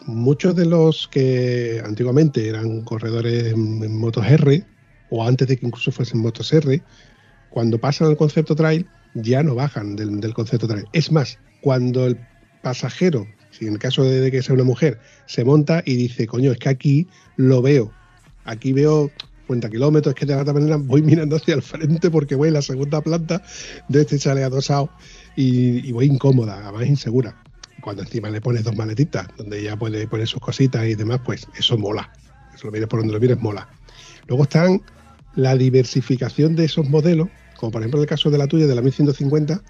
[0.07, 4.65] muchos de los que antiguamente eran corredores en, en motos R,
[5.11, 6.83] o antes de que incluso fuesen motos R,
[7.53, 10.87] cuando pasan al concepto trail, ya no bajan del, del concepto trail.
[10.93, 12.19] Es más, cuando el
[12.63, 16.51] pasajero, si en el caso de, que sea una mujer, se monta y dice, coño,
[16.51, 17.93] es que aquí lo veo,
[18.45, 19.11] aquí veo
[19.47, 22.55] cuenta kilómetros, es que de alguna manera voy mirando hacia el frente porque voy en
[22.55, 23.43] la segunda planta
[23.89, 24.89] de este chale adosado
[25.37, 27.37] y, y voy incómoda, además insegura.
[27.83, 31.49] Cuando encima le pones dos maletitas, donde ya puede poner sus cositas y demás, pues
[31.59, 32.13] eso mola.
[32.55, 33.69] Eso lo mires por donde lo mires, mola.
[34.29, 34.81] Luego están
[35.35, 37.29] la diversificación de esos modelos,
[37.63, 39.63] como por ejemplo el caso de la tuya, de la 1150,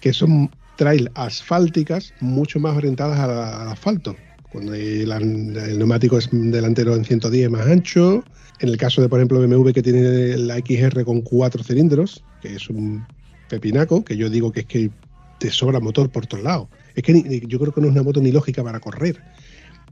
[0.00, 4.16] que son trail asfálticas mucho más orientadas al asfalto.
[4.50, 8.24] Cuando el, neumático es delantero en 110 más ancho.
[8.58, 12.56] En el caso de, por ejemplo, BMW que tiene la XR con cuatro cilindros, que
[12.56, 13.06] es un
[13.48, 14.90] pepinaco, que yo digo que es que
[15.38, 16.66] te sobra motor por todos lados.
[16.96, 19.22] Es que yo creo que no es una moto ni lógica para correr.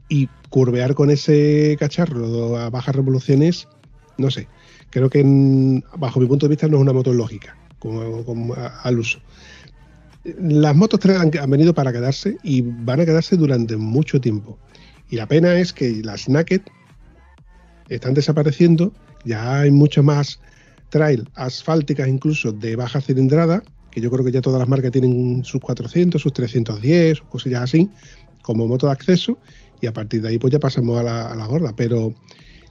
[0.09, 3.69] Y curvear con ese cacharro a bajas revoluciones,
[4.17, 4.49] no sé.
[4.93, 5.23] Creo que
[5.97, 9.19] bajo mi punto de vista no es una moto lógica como, al uso.
[10.23, 14.59] Las motos han, venido para quedarse y van a quedarse durante mucho tiempo.
[15.09, 16.61] Y la pena es que las naked
[17.89, 18.93] están desapareciendo.
[19.25, 20.39] Ya hay mucho más
[20.89, 25.43] trail asfálticas, incluso de baja cilindrada, que yo creo que ya todas las marcas tienen
[25.43, 27.89] sus 400, sus 310, sus cosillas así,
[28.43, 29.39] como moto de acceso.
[29.81, 31.73] Y a partir de ahí, pues ya pasamos a la, a la gorda.
[31.75, 32.13] Pero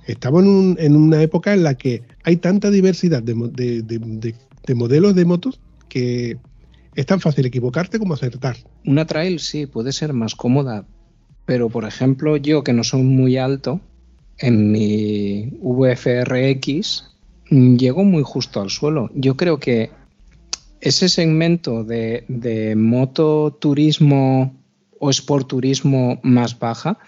[0.06, 3.82] estamos en, un- en una época en la que hay tanta diversidad de, mo- de-
[3.82, 4.34] de- de-
[4.66, 6.36] de modelos de motos que
[6.94, 8.56] es tan fácil equivocarte como acertar.
[8.84, 10.86] Una trail sí puede ser más cómoda,
[11.46, 13.80] pero por ejemplo yo que no soy muy alto,
[14.38, 17.04] en mi VFRX
[17.50, 19.10] llego muy justo al suelo.
[19.14, 19.90] Yo creo que
[20.80, 22.24] ese segmento de,
[22.76, 24.54] mototurismo
[24.98, 26.98] o sporturismo más baja,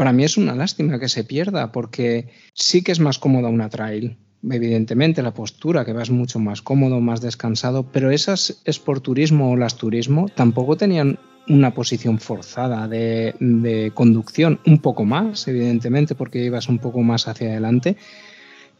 [0.00, 3.68] para mí es una lástima que se pierda, porque sí que es más cómoda una
[3.68, 4.16] trail.
[4.42, 9.76] Evidentemente, la postura, que vas mucho más cómodo, más descansado, pero esas sporturismo o las
[9.76, 16.78] turismo tampoco tenían una posición forzada de conducción, un poco más, evidentemente, porque ibas un
[16.78, 17.98] poco más hacia adelante,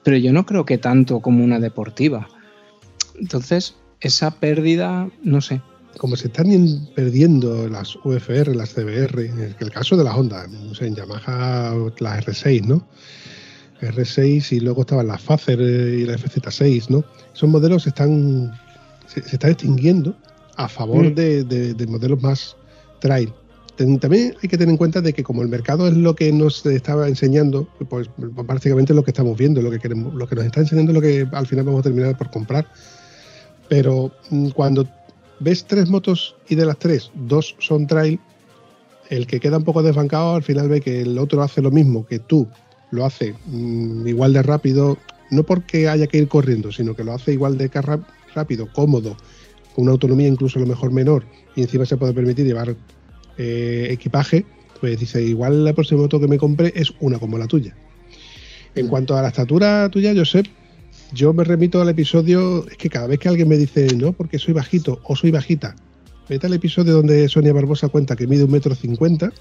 [0.02, 2.30] pero yo no creo que tanto como una deportiva.
[3.20, 5.60] Entonces, esa pérdida, no sé,
[5.98, 6.46] Como se están
[6.94, 10.46] perdiendo las UFR, las CBR, en el, caso de las Honda,
[10.80, 12.86] en Yamaha las R6, ¿no?
[13.80, 17.04] R6 y luego estaban las Facer eh, y la FZ6, ¿no?
[17.34, 18.52] Esos modelos están,
[19.06, 20.16] se, se están extinguiendo
[20.56, 21.14] a favor Mm.
[21.14, 22.56] de, de- de modelos más
[23.00, 23.32] trail.
[23.98, 26.66] También hay que tener en cuenta de que como el mercado es lo que nos
[26.66, 28.10] estaba enseñando, pues
[28.46, 31.00] prácticamente lo que estamos viendo, lo que queremos, lo que nos está enseñando es lo
[31.00, 32.66] que al final vamos a terminar por comprar.
[33.70, 34.86] Pero mm, cuando
[35.40, 38.20] ves tres motos y de las tres, dos son trail,
[39.08, 42.06] el que queda un poco desbancado al final ve que el otro hace lo mismo
[42.06, 42.46] que tú,
[42.90, 44.98] lo hace mm, igual de rápido,
[45.30, 47.68] no porque haya que ir corriendo, sino que lo hace igual de
[48.34, 49.16] rápido, cómodo,
[49.74, 51.24] con una autonomía incluso a lo mejor menor,
[51.56, 52.76] y encima se puede permitir llevar
[53.38, 54.44] eh, equipaje,
[54.80, 57.74] pues dice, igual la próxima moto que me compre es una como la tuya.
[58.74, 60.46] En cuanto a la estatura tuya, Josep,
[61.12, 64.38] yo me remito al episodio, es que cada vez que alguien me dice, no, porque
[64.38, 65.74] soy bajito o soy bajita,
[66.28, 69.32] vete al episodio donde Sonia Barbosa cuenta que mide un metro cincuenta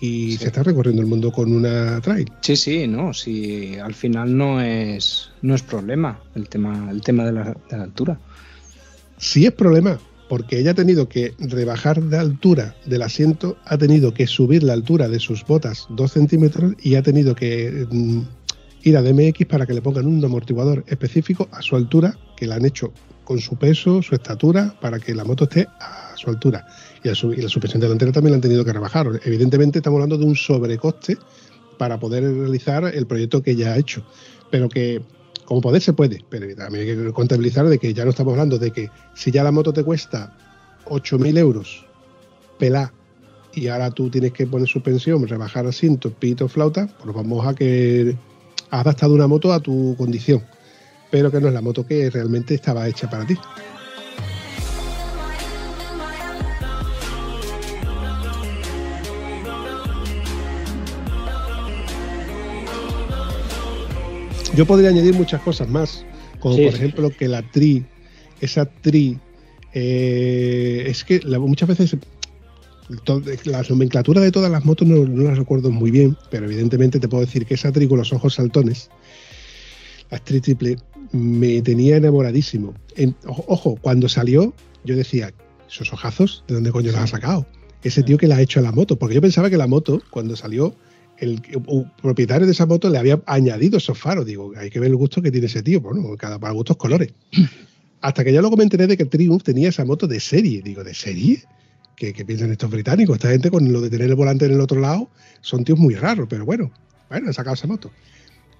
[0.00, 0.38] y Sí.
[0.38, 2.30] se está recorriendo el mundo con una trail.
[2.40, 7.24] Sí, sí, no, sí, al final no es, no es problema el tema, el tema
[7.24, 8.18] de la, de la altura.
[9.16, 9.98] Sí es problema,
[10.28, 14.72] porque ella ha tenido que rebajar de altura del asiento, ha tenido que subir la
[14.72, 18.20] altura de sus botas dos centímetros y ha tenido que mm,
[18.84, 22.56] ir a DMX para que le pongan un amortiguador específico a su altura, que la
[22.56, 22.92] han hecho
[23.24, 26.64] con su peso, su estatura, para que la moto esté a su altura.
[27.02, 29.08] Y, a su- la suspensión delantera también la han tenido que rebajar.
[29.24, 31.16] Evidentemente estamos hablando de un sobrecoste
[31.78, 34.02] para poder realizar el proyecto que ella ha hecho.
[34.50, 35.00] Pero que
[35.46, 38.58] como poder se puede, pero también hay que contabilizar de que ya no estamos hablando
[38.58, 40.30] de que si ya la moto te cuesta
[40.86, 41.84] 8.000 euros,
[42.58, 42.92] pelá,
[43.54, 48.16] y ahora tú tienes que poner suspensión, rebajar asiento, pito, flauta, pues vamos a que
[48.80, 50.42] adaptado una moto a tu condición,
[51.10, 53.36] pero que no es la moto que realmente estaba hecha para ti.
[64.54, 66.04] Yo podría añadir muchas cosas más,
[66.38, 67.84] como Sí, por ejemplo que la tri,
[68.40, 69.18] esa tri,
[69.72, 71.96] eh, es que la- muchas veces
[73.04, 77.00] to- la nomenclatura de todas las motos no, no las recuerdo muy bien, pero evidentemente
[77.00, 78.90] te puedo decir que esa tri con los ojos saltones,
[80.10, 80.76] la tri triple,
[81.12, 82.74] me tenía enamoradísimo.
[82.96, 84.52] En- ojo, cuando salió,
[84.84, 85.32] yo decía,
[85.68, 87.46] esos ojazos, ¿de dónde coño los ha sacado?
[87.82, 90.00] ese tío que le ha hecho a la moto, porque yo pensaba que la moto,
[90.08, 90.74] cuando salió,
[91.18, 91.42] el
[92.00, 94.24] propietario de esa moto le había añadido esos faros.
[94.24, 97.12] Digo, hay que ver el gusto que tiene ese tío, bueno, cada para gustos colores.
[98.00, 100.62] Hasta que ya luego me enteré de que Triumph tenía esa moto de serie.
[100.62, 101.44] Digo, ¿de serie?
[101.96, 103.16] ¿Qué, qué piensan estos británicos?
[103.16, 105.94] Esta gente con lo de tener el volante en el otro lado son tíos muy
[105.94, 106.72] raros, pero bueno,
[107.08, 107.90] bueno, han sacado esa moto.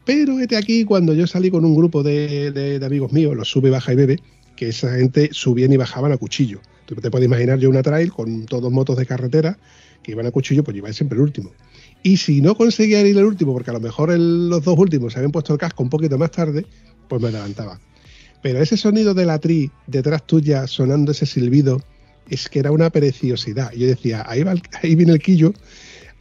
[0.05, 3.71] Pero este aquí, cuando yo salí con un grupo de, de- amigos míos, los sube,
[3.71, 4.21] baja y bebe,
[4.55, 6.61] que esa gente subían y bajaban a cuchillo.
[6.87, 9.59] Tú te puedes imaginar yo una trail con todos motos de carretera
[10.03, 11.51] que iban a cuchillo, pues iban siempre el último.
[12.03, 15.19] Y si no conseguía ir el último, porque a lo mejor los dos últimos se
[15.19, 16.67] habían puesto el casco un poquito más tarde,
[17.09, 17.81] pues me adelantaba.
[18.43, 21.81] Pero ese sonido de la tri detrás tuya sonando ese silbido
[22.27, 23.73] es que era una preciosidad.
[23.73, 25.53] Yo decía, ahí, va el- ahí viene el quillo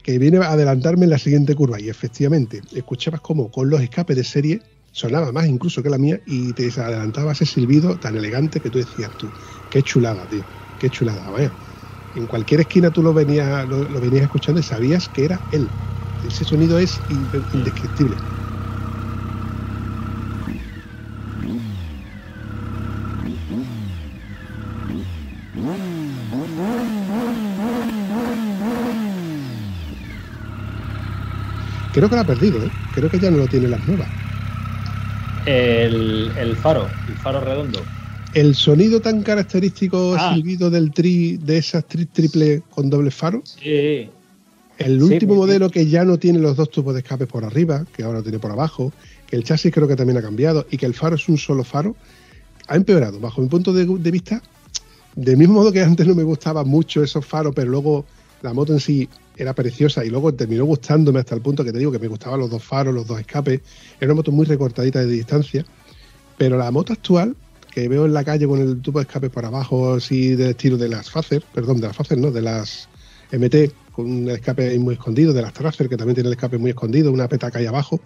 [0.02, 1.80] que viene a adelantarme en la siguiente curva.
[1.80, 6.20] Y efectivamente, escuchabas como con los escapes de serie sonaba más incluso que la mía
[6.26, 9.32] y te adelantaba ese silbido tan elegante que tú decías tú.
[9.68, 10.46] Qué chulada, tío.
[10.78, 11.54] Qué chulada, vaya.
[12.14, 15.72] En cualquier esquina tú lo venías, lo, lo venías escuchando y sabías que era él.
[16.20, 18.18] Ese sonido es in- indescriptible.
[31.94, 32.72] Creo que lo ha perdido, ¿eh?
[32.90, 34.10] Creo que ya no lo tiene las nuevas.
[35.46, 37.86] El, el faro, el faro redondo.
[38.32, 40.34] El sonido tan característico Ah.
[40.34, 44.10] silbido del tri, de esas tri triple con doble faro, Sí,
[44.78, 45.38] el último sí.
[45.38, 48.22] modelo que ya no tiene los dos tubos de escape por arriba, que ahora lo
[48.24, 48.92] tiene por abajo,
[49.28, 51.62] que el chasis creo que también ha cambiado y que el faro es un solo
[51.62, 51.94] faro,
[52.66, 53.20] ha empeorado.
[53.20, 54.42] Bajo mi punto de, de vista,
[55.14, 58.04] del mismo modo que antes no me gustaban mucho esos faros, pero luego
[58.42, 61.78] la moto en sí era preciosa y luego terminó gustándome hasta el punto que te
[61.78, 63.60] digo que me gustaban los dos faros, los dos escapes.
[64.00, 65.64] Era una moto muy recortadita de distancia.
[66.36, 67.36] Pero la moto actual,
[67.70, 70.76] que veo en la calle con el tubo de escape por abajo, así del estilo
[70.76, 72.88] de las Facer, perdón, de las Facer, no, de las
[73.32, 76.70] MT, con un escape muy escondido, de las Tracer, que también tiene el escape muy
[76.70, 78.00] escondido, una petaca ahí abajo.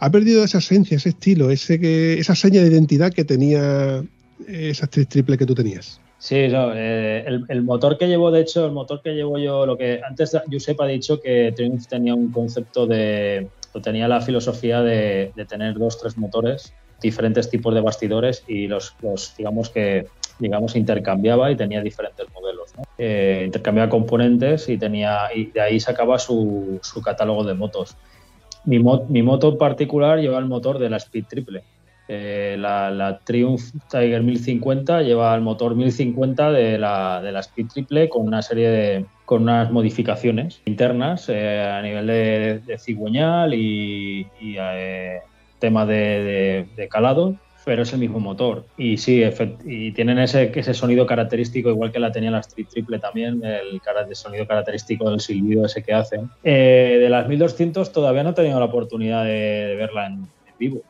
[0.00, 3.98] Ha perdido esa esencia, ese estilo, ese que, esa seña de identidad que tenía
[4.46, 6.00] eh, esas tres triples que tú tenías.
[6.20, 9.64] Sí, no, eh, el, el motor que llevo, de hecho, el motor que llevo yo,
[9.66, 14.20] lo que antes Josep ha dicho que Triumph tenía un concepto de, o tenía la
[14.20, 19.70] filosofía de, de tener dos, tres motores, diferentes tipos de bastidores y los, los digamos
[19.70, 22.72] que, digamos, intercambiaba y tenía diferentes modelos.
[22.76, 22.82] ¿no?
[22.96, 27.96] Eh, intercambiaba componentes y tenía, y de ahí sacaba su, su catálogo de motos.
[28.64, 31.64] Mi, mo- mi moto en particular lleva el motor de la Speed Triple.
[32.08, 37.66] Eh, la, la Triumph Tiger 1050 lleva el motor 1050 de la, de la Speed
[37.68, 43.52] Triple con una serie de con unas modificaciones internas eh, a nivel de, de cigüeñal
[43.52, 45.18] y, y, eh,
[45.58, 47.34] tema de, de- calado,
[47.66, 48.64] pero es el mismo motor.
[48.78, 49.22] Y sí,
[49.66, 53.82] y tienen ese, ese sonido característico, igual que la tenía la Street Triple también, el,
[54.08, 56.30] el sonido característico del silbido ese que hacen.
[56.42, 60.12] Eh, de las 1200 todavía no he tenido la oportunidad de verla en,
[60.46, 60.82] en vivo.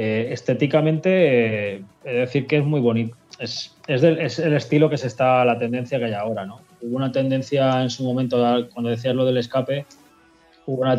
[0.00, 3.16] Eh, estéticamente, eh, de decir que es muy bonito.
[3.40, 6.60] Es, es, el estilo que se está, la tendencia que hay ahora, ¿no?
[6.80, 8.36] Hubo una tendencia en su momento,
[8.72, 9.86] cuando decías lo del escape,
[10.66, 10.96] hubo una,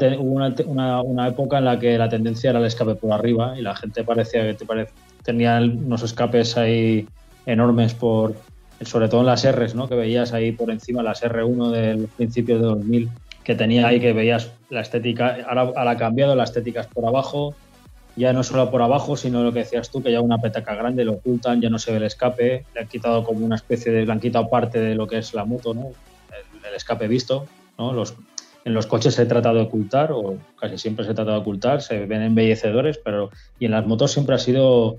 [0.66, 3.74] una, una- época en la que la tendencia era el escape por arriba y la
[3.74, 4.66] gente parecía que te
[5.24, 7.08] tenía unos escapes ahí
[7.46, 8.36] enormes por,
[8.82, 9.88] sobre todo en las Rs, ¿no?
[9.88, 13.10] Que veías ahí por encima las R1 del principio de 2000,
[13.46, 17.06] que tenía ahí que veías la estética, ahora, ahora ha cambiado, la estética es por
[17.06, 17.56] abajo,
[18.16, 21.06] ya no solo por abajo, sino lo que decías tú, que ya una petaca grande
[21.06, 24.06] lo ocultan, ya no se ve el escape, le han quitado como una especie de,
[24.06, 25.92] le han parte de lo que es la moto, ¿no?
[26.68, 27.48] El, escape visto,
[27.78, 27.94] ¿no?
[27.94, 28.14] Los,
[28.66, 32.06] en los coches se trata de ocultar, o casi siempre se trata de ocultar, se
[32.06, 34.98] ven embellecedores, pero y en las motos siempre ha sido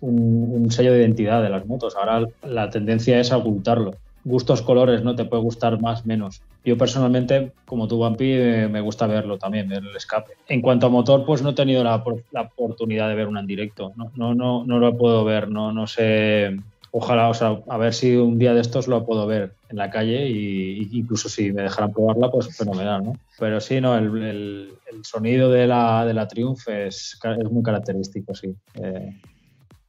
[0.00, 1.96] un, un sello de identidad de las motos.
[1.96, 3.96] Ahora la tendencia es a ocultarlo.
[4.24, 5.14] Gustos colores, ¿no?
[5.14, 6.42] Te puede gustar más, menos.
[6.64, 10.34] Yo personalmente, como tú, Vampi, eh, me gusta verlo también, ver el escape.
[10.46, 13.40] En cuanto a motor, pues no he tenido la, por- la oportunidad de ver una
[13.40, 13.92] en directo.
[13.96, 16.60] No, no, no, no lo puedo ver, no, no sé.
[16.92, 19.90] Ojalá, o sea, a ver si un día de estos lo puedo ver en la
[19.90, 23.20] calle y, y incluso si me dejaran probarla, pues fenomenal, ¿no?
[23.38, 27.62] Pero sí, no, el, el- el sonido de la, de la Triumph es, es muy
[27.62, 28.54] característico, sí.
[28.82, 29.12] Eh,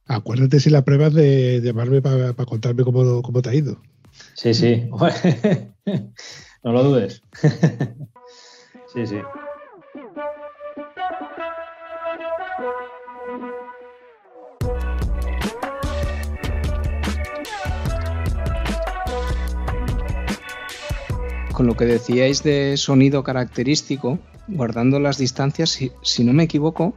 [0.06, 3.76] Acuérdate si la pruebas de llamarme para contarme cómo, cómo te ha ido.
[4.34, 4.88] Sí, sí.
[6.62, 7.22] no lo dudes.
[8.92, 9.16] sí, sí.
[21.52, 26.94] Con lo que decíais de sonido característico, guardando las distancias, si, si no me equivoco,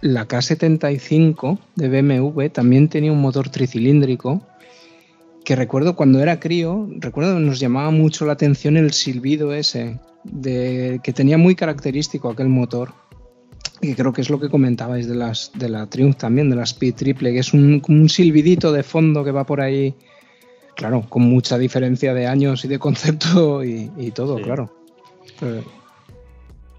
[0.00, 4.42] la K75 de BMW también tenía un motor tricilíndrico
[5.48, 9.98] que recuerdo cuando era crío, recuerdo que nos llamaba mucho la atención el silbido ese,
[10.22, 12.92] de, que tenía muy característico aquel motor.
[13.80, 16.64] Y creo que es lo que comentabais de las de la Triumph también, de la
[16.64, 19.94] Speed Triple, que es un, un silbidito de fondo que va por ahí,
[20.76, 24.42] claro, con mucha diferencia de años y de concepto y, y todo, Sí.
[24.44, 24.70] claro.
[25.40, 25.62] Eh,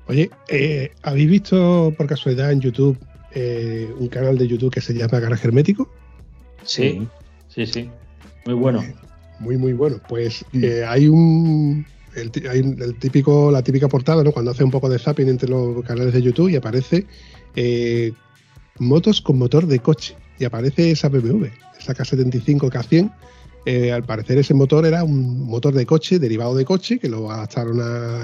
[0.06, 3.00] Oye, eh, ¿habéis visto por casualidad en YouTube
[3.34, 5.90] eh, un canal de YouTube que se llama Garaje Hermético?
[6.64, 7.08] Sí,
[7.48, 7.90] sí, sí.
[8.50, 8.84] Muy bueno.
[9.40, 9.98] Muy, muy bueno.
[10.08, 11.86] Pues eh, hay un.
[12.16, 14.32] El, hay el típico, la típica portada, ¿no?
[14.32, 17.06] Cuando hace un poco de zapping entre los canales de YouTube y aparece
[17.56, 18.12] eh,
[18.80, 20.16] motos con motor de coche.
[20.40, 21.46] Y aparece esa BMW,
[21.80, 23.14] esa K75 K100.
[23.66, 27.30] Eh, al parecer ese motor era un motor de coche, derivado de coche, que lo
[27.30, 28.24] adaptaron a,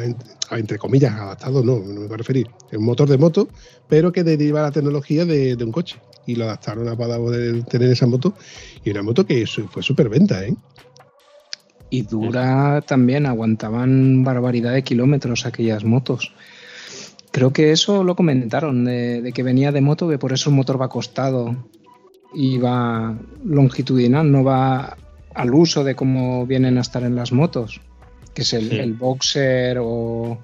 [0.50, 2.48] a, entre comillas, adaptado no, no me voy a referir.
[2.72, 3.48] Es un motor de moto,
[3.88, 5.98] pero que deriva la tecnología de, de un coche.
[6.26, 8.34] Y lo adaptaron a para poder tener esa moto.
[8.84, 10.56] Y una moto que fue súper venta, ¿eh?
[11.90, 16.34] Y dura también, aguantaban barbaridad de kilómetros aquellas motos.
[17.32, 20.56] Creo que eso lo comentaron, de, de que venía de moto, que por eso el
[20.56, 21.56] motor va acostado
[22.34, 24.98] y va longitudinal, no va
[25.34, 27.82] al uso de cómo vienen a estar en las motos,
[28.34, 28.78] que es el, Sí.
[28.78, 30.40] el boxer o,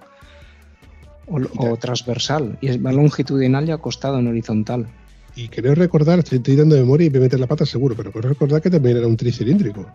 [1.28, 4.88] o, o transversal, y va longitudinal y acostado en horizontal.
[5.36, 8.30] Y creo recordar, estoy tirando de memoria y me meter la pata seguro, pero creo
[8.30, 9.86] recordar que también era un tricilíndrico.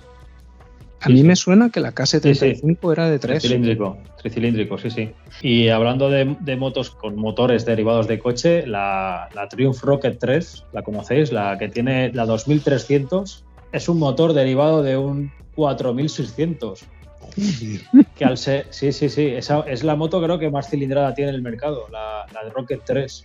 [1.00, 1.26] A Sí, mí sí.
[1.26, 3.38] me suena que la K75 era de 3.
[3.40, 5.10] Tricilíndrico, tricilíndrico, sí, sí.
[5.42, 10.64] Y hablando de, de motos con motores derivados de coche, la, la Triumph Rocket 3,
[10.72, 11.32] ¿la conocéis?
[11.32, 16.84] La que tiene la 2300, es un motor derivado de un 4600.
[17.20, 18.06] Joder.
[18.16, 21.30] Que al ser, sí, sí, sí, esa es la moto creo que más cilindrada tiene
[21.30, 23.24] en el mercado, la, la de Rocket 3.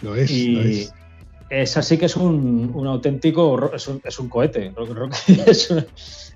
[0.00, 0.94] Lo es, Y lo es.
[1.50, 4.72] Esa sí que es un, un auténtico, es un, es un cohete,
[5.46, 5.84] es un,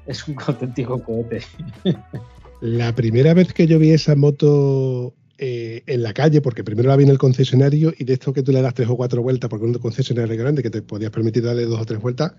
[0.06, 1.42] es un auténtico cohete.
[2.60, 6.96] La primera vez que yo vi esa moto eh, en la calle, porque primero la
[6.96, 9.48] vi en el concesionario y de esto que tú le das tres o cuatro vueltas,
[9.48, 12.32] porque un concesionario grande que te podías permitir darle dos o tres vueltas,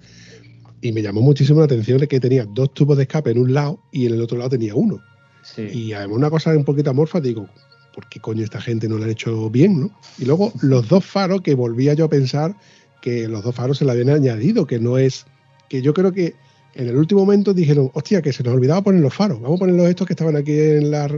[0.82, 3.54] y me llamó muchísimo la atención de que tenía dos tubos de escape en un
[3.54, 5.00] lado y en el otro lado tenía uno.
[5.44, 5.64] Sí.
[5.64, 7.48] Y además una cosa un poquito amorfa, digo,
[7.94, 9.92] ¿por qué coño esta gente no lo ha hecho bien, no?
[10.18, 12.56] Y luego los dos faros, que volvía yo a pensar
[13.02, 15.26] que los dos faros se le habían añadido, que no es,
[15.70, 16.36] que yo creo que
[16.76, 19.60] en el último momento dijeron, hostia, que se nos olvidaba poner los faros, vamos a
[19.60, 21.10] poner los estos que estaban aquí en la,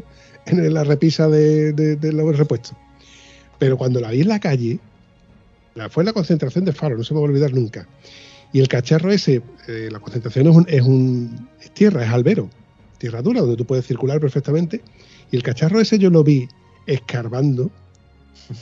[0.45, 2.73] en la repisa de, de- los repuestos.
[3.59, 4.79] Pero cuando la vi en la calle,
[5.89, 7.87] fue la concentración de faros, no se me va a olvidar nunca.
[8.53, 12.49] Y el cacharro ese, eh, la concentración es, un, es, un, es tierra, es albero,
[12.97, 14.81] tierra dura, donde tú puedes circular perfectamente.
[15.31, 16.47] Y el cacharro ese yo lo vi
[16.85, 17.71] escarbando,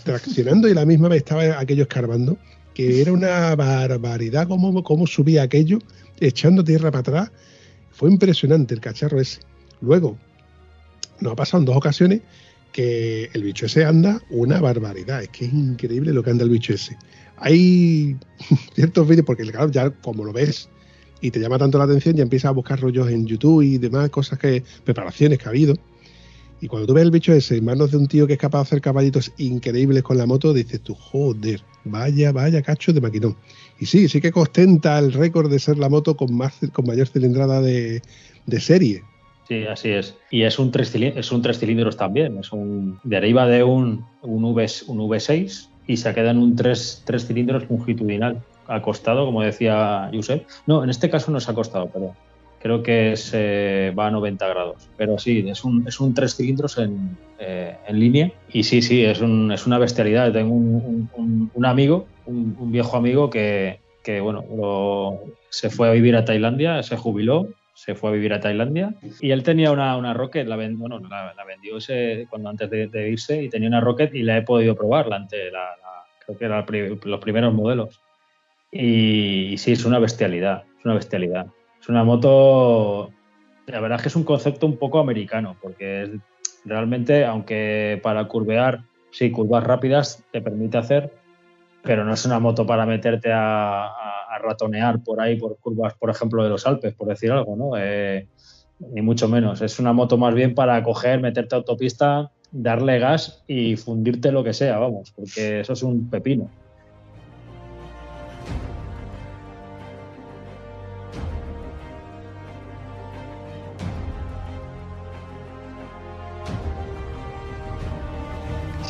[0.04, 2.38] traccionando y la misma vez estaba aquello escarbando,
[2.74, 5.80] que era una barbaridad cómo, cómo subía aquello,
[6.20, 7.32] echando tierra para atrás.
[7.92, 9.42] Fue impresionante el cacharro ese.
[9.82, 10.18] Luego,
[11.20, 12.22] nos ha pasado en dos ocasiones
[12.72, 15.24] que el bicho ese anda una barbaridad.
[15.24, 16.98] Es que es increíble lo que anda el bicho ese.
[17.38, 18.18] Hay
[18.76, 20.70] ciertos vídeos, porque claro, ya como lo ves
[21.22, 24.10] y te llama tanto la atención, ya empiezas a buscar rollos en YouTube y demás,
[24.10, 25.76] cosas que, preparaciones que ha habido.
[26.62, 28.60] Y cuando tú ves el bicho ese en manos de un tío que es capaz
[28.60, 33.36] de hacer caballitos increíbles con la moto, dices tú, joder, vaya, vaya cacho de maquinón.
[33.80, 37.08] Y sí, sí que ostenta el récord de ser la moto con más con mayor
[37.08, 38.02] cilindrada de,
[38.46, 39.04] de serie.
[39.48, 40.16] Sí, así es.
[40.30, 42.38] Y es un tres, es un tres cilindros también.
[42.38, 47.02] Es un deriva de un, un, v, un V6 y se queda en un tres,
[47.06, 50.46] tres cilindros longitudinal, acostado, como decía Josep.
[50.68, 52.16] No, en este caso no es acostado, pero
[52.60, 54.90] creo que es, eh, va a 90 grados.
[54.98, 58.32] Pero sí, es un, es un tres cilindros en, eh, en línea.
[58.52, 60.32] Y sí, sí, es, un, es una bestialidad.
[60.34, 65.20] Tengo un, un- un- amigo, un, viejo amigo que, que bueno, lo-
[65.50, 69.32] se fue a vivir a Tailandia, se jubiló, se fue a vivir a Tailandia y
[69.32, 72.88] él tenía una, una Rocket, la, ven- bueno, la, la vendió ese, cuando antes de,
[72.88, 75.76] de irse y tenía una Rocket y la he podido probar, la, la-
[76.26, 76.66] creo que eran
[77.06, 78.02] los primeros modelos.
[78.72, 81.48] Y, sí, es una bestialidad, es una bestialidad.
[81.82, 83.12] Es una moto,
[83.68, 86.12] la verdad es que es un concepto un poco americano, porque es-
[86.66, 88.82] realmente, aunque para curvear,
[89.12, 91.12] sí, curvas rápidas te permite hacer,
[91.82, 93.90] pero no es una moto para meterte a,
[94.42, 97.72] ratonear por ahí, por curvas, por ejemplo, de los Alpes, por decir algo, ¿no?
[97.78, 98.26] Eh,
[98.80, 99.62] ni mucho menos.
[99.62, 104.44] Es una moto más bien para coger, meterte a autopista, darle gas y fundirte lo
[104.44, 106.50] que sea, vamos, porque eso es un pepino.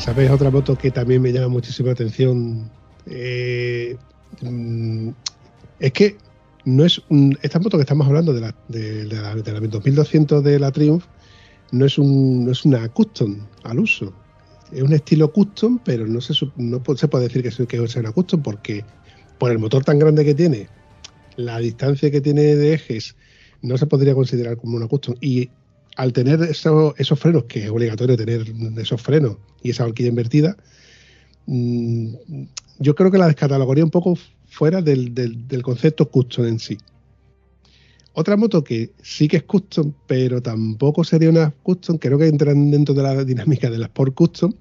[0.00, 2.70] ¿Sabes otra moto que también me llama muchísimo la atención?
[3.04, 3.98] Eh,
[4.40, 5.10] mm,
[5.78, 6.16] es que
[6.64, 7.02] no es
[7.42, 10.72] esta moto que estamos hablando de la, de, de la, de la 2200 de la
[10.72, 11.04] Triumph,
[11.72, 14.14] no es, un, no es una custom al uso.
[14.72, 18.42] Es un estilo custom, pero no se, no se puede decir que es una custom
[18.42, 18.86] porque
[19.38, 20.68] por el motor tan grande que tiene,
[21.36, 23.16] la distancia que tiene de ejes,
[23.60, 25.14] no se podría considerar como una custom.
[25.20, 25.50] Y
[26.00, 30.56] al tener esos, frenos, que es obligatorio tener esos frenos y esa horquilla invertida,
[31.44, 32.14] mm,
[32.78, 34.16] yo creo que la descatalogaría un poco
[34.48, 36.78] fuera del, concepto custom en sí.
[38.14, 42.70] Otra moto que sí que es custom, pero tampoco sería una custom, creo que entran
[42.70, 44.54] dentro de la dinámica de la Sport Custom,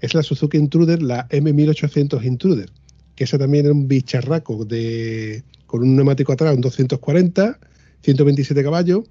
[0.00, 2.70] es la Suzuki Intruder, la M1800 Intruder,
[3.16, 7.58] que esa también es un bicharraco de, con un neumático atrás, un 240,
[8.00, 9.04] 127 caballos,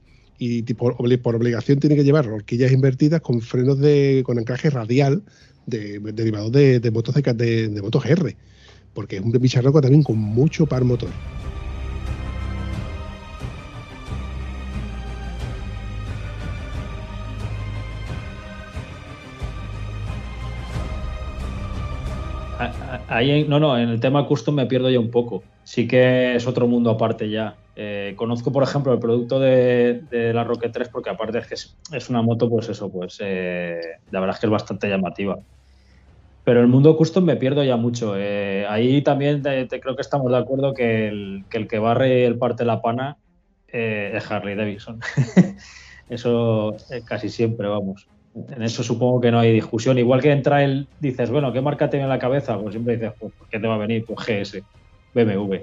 [0.45, 0.93] y tipo,
[1.23, 5.23] por obligación tiene que llevar horquillas invertidas con frenos de con anclaje radial
[5.65, 8.35] de, derivados de, de motos de, de motos GR,
[8.93, 11.09] porque es un bicharraco también con mucho par motor.
[23.07, 25.43] Ahí, no, no, en el tema custom me pierdo ya un poco.
[25.63, 27.55] Sí que es otro mundo aparte ya.
[27.75, 31.55] Eh, conozco, por ejemplo, el producto de, de la Rocket 3 porque aparte es que
[31.97, 33.79] es, una moto, pues eso, pues eh,
[34.11, 35.37] la verdad es que es bastante llamativa.
[36.43, 38.15] Pero el mundo custom me pierdo ya mucho.
[38.17, 42.37] Eh, ahí también creo que estamos de acuerdo que el que, el que barre el
[42.37, 43.17] parte la pana
[43.67, 44.99] eh, es Harley Davidson.
[46.09, 48.09] eso eh, casi siempre, vamos.
[48.35, 49.97] En eso supongo que no hay discusión.
[49.99, 52.59] Igual que en trail dices, bueno, ¿qué marca tiene en la cabeza?
[52.59, 54.05] Pues siempre dices, pues, ¿qué te va a venir?
[54.05, 54.63] Pues GS,
[55.13, 55.55] BMW.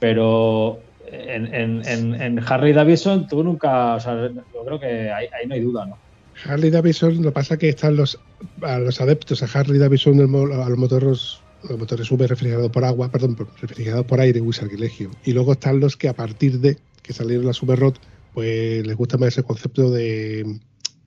[0.00, 5.60] Pero en, en- Harley Davidson tú nunca, o sea, yo creo que ahí, no hay
[5.60, 5.96] duda, ¿no?
[6.44, 8.18] Harley Davidson, lo que pasa que están los,
[8.62, 11.38] a los adeptos a Harley Davidson, a los motores,
[11.68, 15.10] los motores V refrigerados por agua, perdón, refrigerados por aire, uy, sacrilegio.
[15.24, 17.94] Y luego están los que a partir de que salieron las Super Rod,
[18.32, 20.58] pues les gusta más ese concepto de,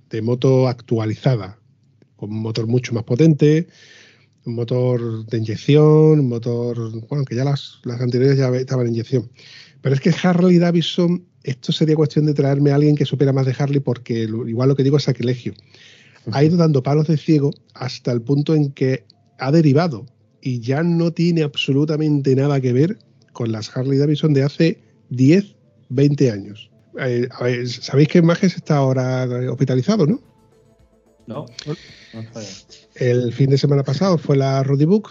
[0.10, 1.60] de moto actualizada,
[2.16, 3.68] con un motor mucho más potente,
[4.46, 6.78] un motor de inyección, un motor,
[7.08, 9.32] bueno, que ya las, las anteriores ya estaban en inyección.
[9.82, 13.46] Pero es que Harley Davidson, esto sería cuestión de traerme a alguien que supiera más
[13.46, 15.54] de Harley, porque lo- igual lo que digo es sacrilegio.
[16.32, 19.06] Ha ido dando palos de ciego hasta el punto en que
[19.38, 20.06] ha derivado
[20.42, 22.98] y ya no tiene absolutamente nada que ver
[23.32, 24.80] con las Harley Davidson de hace
[25.10, 25.56] 10,
[25.90, 26.72] 20 años.
[27.00, 30.20] Eh, a ver, Sabéis que Majes está ahora hospitalizado, ¿no?
[31.28, 31.46] ¿No?
[32.96, 35.10] El fin de semana pasado fue la Roddy Book,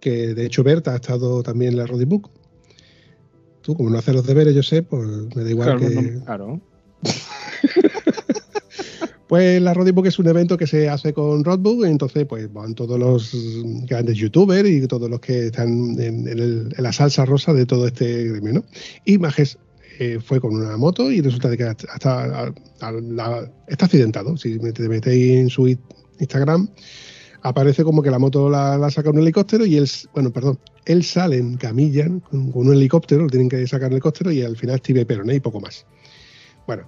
[0.00, 2.30] que de hecho Berta ha estado también en la Roddy Book.
[3.62, 5.06] Tú, como no haces los deberes, yo sé, pues
[5.36, 5.94] me da igual Claro, que.
[6.02, 6.60] no- claro.
[9.28, 12.50] Pues la Roddy Book es un evento que se hace con Roadbook, y entonces pues
[12.50, 13.30] van todos los
[13.84, 15.68] grandes youtubers y todos los que están
[16.00, 18.64] en, en el- en la salsa rosa de todo este gremio, ¿no?
[19.04, 19.58] Y Majes
[20.00, 22.52] eh, fue con una moto y resulta de que está
[23.80, 24.36] accidentado.
[24.36, 25.76] Si te metéis en su
[26.20, 26.68] Instagram,
[27.42, 31.02] aparece como que la moto la, la saca un helicóptero y él, bueno, perdón, él
[31.02, 34.80] sale en camilla con, un helicóptero, lo tienen que sacar en helicóptero y al final
[34.86, 35.84] y peroné y poco más.
[36.66, 36.84] Bueno,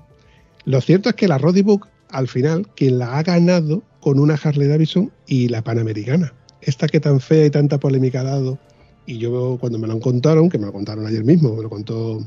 [0.64, 4.68] lo cierto es que la Book, al final, quien la ha ganado con una Harley
[4.68, 6.32] Davidson y la Panamericana.
[6.60, 8.58] Esta que tan fea y tanta polémica ha dado.
[9.04, 12.24] Y yo cuando me lo contaron, que me lo contaron ayer mismo, me lo contó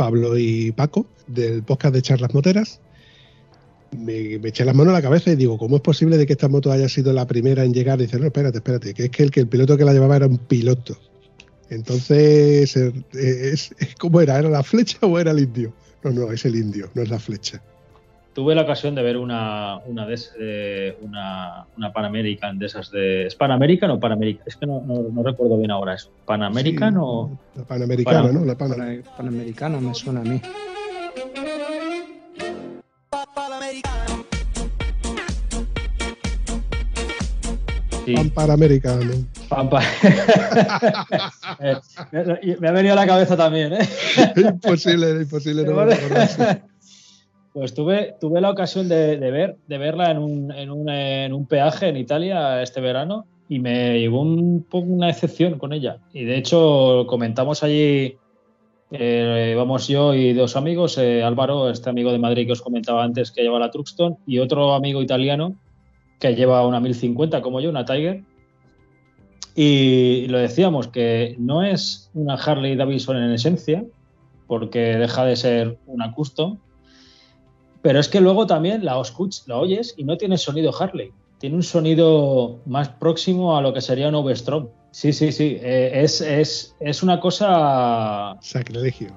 [0.00, 2.80] Pablo y Paco, del podcast de Charlas Moteras,
[3.98, 6.48] me, eché las manos a la cabeza y digo, ¿cómo es posible de que esta
[6.48, 7.98] moto haya sido la primera en llegar?
[8.00, 10.16] Y dice, no, espérate, espérate, que es que el, que el piloto que la llevaba
[10.16, 10.96] era un piloto.
[11.68, 14.38] Entonces, eh, es, es- ¿cómo era?
[14.38, 15.74] ¿Era la flecha o era el indio?
[16.02, 17.62] No, no, es el indio, no es la flecha.
[18.32, 22.66] Tuve la ocasión de ver una, una, de es- eh, una, una Pan American de
[22.66, 23.26] esas de.
[23.26, 24.44] ¿Es Pan American o Pan American?
[24.46, 26.10] Es que no, no, no recuerdo bien ahora eso.
[26.26, 27.38] ¿Pan American Sí, o.?
[27.56, 28.44] La Panamericana, Pana- ¿no?
[28.44, 30.40] La Pana- Panamericana me suena a mí.
[38.04, 39.12] Sí, Pan Panamericano.
[39.48, 39.82] Pan- Pan-
[41.62, 41.76] Eh,
[42.12, 43.88] me, me ha venido a la cabeza también, ¿eh?
[44.36, 46.62] imposible, era imposible no acordarse.
[47.52, 51.46] Pues tuve, tuve la ocasión de, ver, de verla en un, en, un, en un
[51.46, 55.98] peaje en Italia este verano y me llevó un poco una excepción con ella.
[56.12, 58.16] Y de hecho comentamos allí,
[58.92, 63.02] eh, vamos yo y dos amigos, eh, Álvaro, este amigo de Madrid que os comentaba
[63.02, 65.56] antes que lleva la Truxton, y otro amigo italiano
[66.20, 68.22] que lleva una 1050 como yo, una Tiger.
[69.56, 73.84] Y lo decíamos que no es una Harley Davidson en esencia,
[74.46, 76.58] porque deja de ser una custom,
[77.82, 81.12] pero es que luego también la, escuch- la oyes y no tiene sonido Harley.
[81.38, 84.68] Tiene un sonido más próximo a lo que sería un Overstrom.
[84.90, 85.56] Sí, sí, sí.
[85.60, 88.36] eh, es, es, es una cosa.
[88.40, 89.08] Sacrilegio.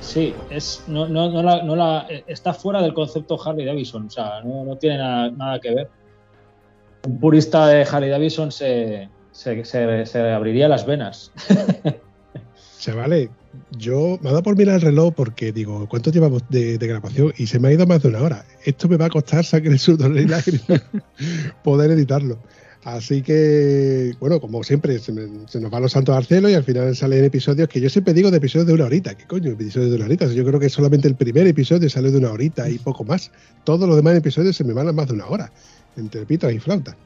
[0.00, 4.06] Sí, es, no, no, no la, no la- eh, está fuera del concepto Harley Davidson,
[4.06, 5.90] o sea, no, no tiene nada, nada que ver.
[7.06, 11.32] Un purista de Harley Davidson se, se, se- abriría las venas.
[12.78, 13.28] Chavales,
[13.78, 17.32] yo me ha dado por mirar el reloj porque digo, ¿cuánto llevamos de, grabación?
[17.36, 18.44] Y se me ha ido más de una hora.
[18.64, 20.26] Esto me va a costar sangre, sudor y
[21.64, 22.38] poder editarlo.
[22.84, 27.24] Así que, bueno, como siempre, se, nos van los santos al y al final salen
[27.24, 29.14] episodios que yo siempre digo de episodios de una horita.
[29.16, 29.52] ¿Qué coño?
[29.52, 30.26] Episodios de una horita.
[30.26, 33.30] Yo creo que solamente el primer episodio sale de una horita y poco más.
[33.62, 35.52] Todos los demás episodios se me van a más de una hora,
[35.96, 36.96] entre pitos y flautas.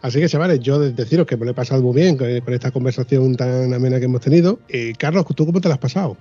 [0.00, 2.54] Así que, chavales, yo de- deciros que me lo he pasado muy bien con, con
[2.54, 4.60] esta conversación tan amena que hemos tenido.
[4.68, 6.16] Eh, Carlos, ¿tú cómo te la has pasado?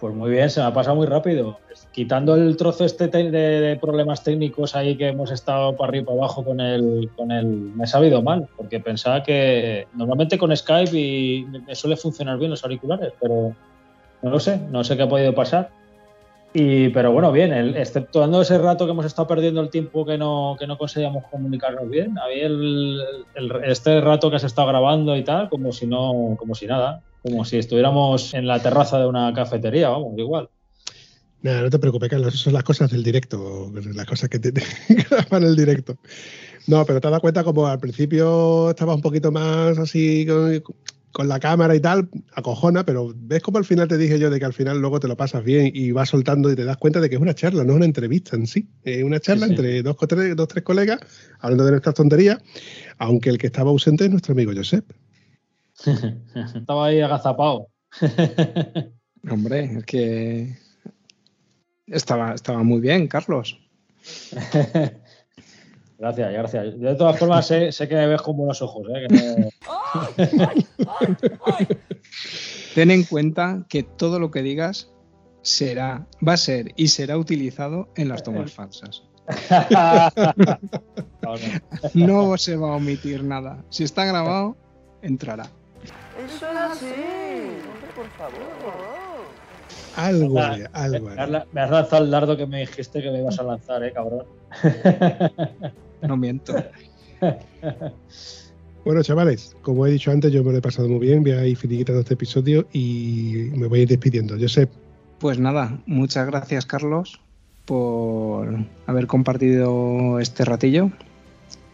[0.00, 1.58] Pues muy bien, se me ha pasado muy rápido.
[1.92, 6.02] Quitando el trozo este te- de, de problemas técnicos ahí que hemos estado para arriba
[6.02, 7.46] y para abajo con el, con el.
[7.46, 12.50] Me he sabido mal, porque pensaba que normalmente con Skype y me suele funcionar bien
[12.50, 13.54] los auriculares, pero
[14.22, 15.70] no lo sé, no sé qué ha podido pasar.
[16.54, 20.18] Y, pero bueno, bien, el, exceptuando ese rato que hemos estado perdiendo el tiempo que
[20.18, 23.00] no, que no conseguíamos comunicarnos bien, a mí el,
[23.64, 27.44] este rato que has estado grabando y tal, como si no, como si nada, como
[27.46, 30.50] si estuviéramos en la terraza de una cafetería, vamos, igual.
[31.40, 34.52] Nada, no te preocupes, Carlos, son las cosas del directo, las cosas que te
[35.10, 35.96] graban el directo.
[36.66, 40.26] No, pero te das cuenta como al principio estabas un poquito más así
[41.12, 44.38] con, la cámara y tal, acojona, pero ves como al final te dije yo de
[44.38, 47.00] que al final luego te lo pasas bien y vas soltando y te das cuenta
[47.00, 48.68] de que es una charla, no es una entrevista en sí.
[48.82, 49.60] Es una charla Sí, sí.
[49.60, 51.00] entre dos, o tres, dos, tres colegas
[51.40, 52.38] hablando de nuestras tonterías,
[52.98, 54.84] aunque el que estaba ausente es nuestro amigo Josep.
[56.54, 57.68] Estaba ahí agazapado.
[59.30, 60.56] Hombre, es que
[61.86, 63.58] estaba, estaba muy bien, Carlos.
[66.02, 66.64] Gracias, gracias.
[66.80, 69.06] Yo de todas formas sé, sé que me ves con buenos ojos, ¿eh?
[69.08, 69.52] que
[72.74, 74.90] Ten en cuenta que todo lo que digas
[75.42, 79.04] será, va a ser y será utilizado en las tomas falsas.
[81.94, 83.62] No se va a omitir nada.
[83.70, 84.56] Si está grabado,
[85.02, 85.44] entrará.
[86.18, 86.86] Eso es así.
[86.86, 88.40] Hombre, por favor.
[89.94, 90.40] Algo,
[90.72, 91.10] algo.
[91.10, 93.92] me, me has lanzado el dardo que me dijiste que me ibas a lanzar, ¿eh,
[93.92, 94.26] cabrón?
[96.02, 96.54] No miento.
[98.84, 101.22] Bueno, chavales, como he dicho antes, yo me lo he pasado muy bien.
[101.22, 104.36] Voy a ir finiquitando este episodio y me voy a ir despidiendo.
[104.38, 104.70] Josep,
[105.20, 107.20] Pues nada, muchas gracias Carlos
[107.64, 110.90] por haber compartido este ratillo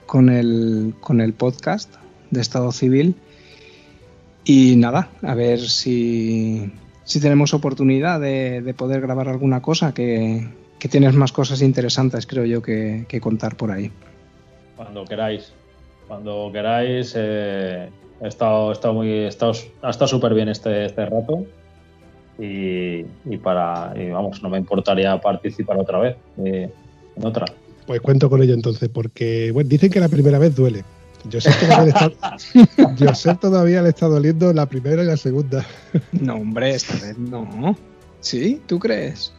[0.04, 1.94] con el, con el podcast
[2.30, 3.14] de Estado Civil.
[4.44, 6.70] Y nada, a ver si,
[7.04, 10.46] si tenemos oportunidad de, de poder grabar alguna cosa, que,
[10.78, 13.90] que tienes más cosas interesantes, creo yo, que, que contar por ahí.
[14.78, 15.52] Cuando queráis.
[16.06, 17.12] Cuando queráis.
[17.16, 17.90] eh,
[18.22, 19.08] he estado, he estado muy.
[19.10, 19.52] he estado-
[19.82, 21.44] ha estado súper bien este, este rato.
[22.38, 23.92] Y, y para.
[23.96, 26.16] y vamos, no me importaría participar otra vez.
[26.44, 26.70] eh,
[27.16, 27.46] en otra.
[27.86, 30.84] pues cuento con ello entonces, porque bueno, dicen que la primera vez duele.
[31.32, 32.36] Josep todavía, le está,
[32.96, 35.66] Josep todavía le está doliendo la primera y la segunda.
[36.12, 37.76] No, hombre, esta vez no.
[38.20, 38.60] ¿Sí?
[38.68, 39.32] ¿Tú crees?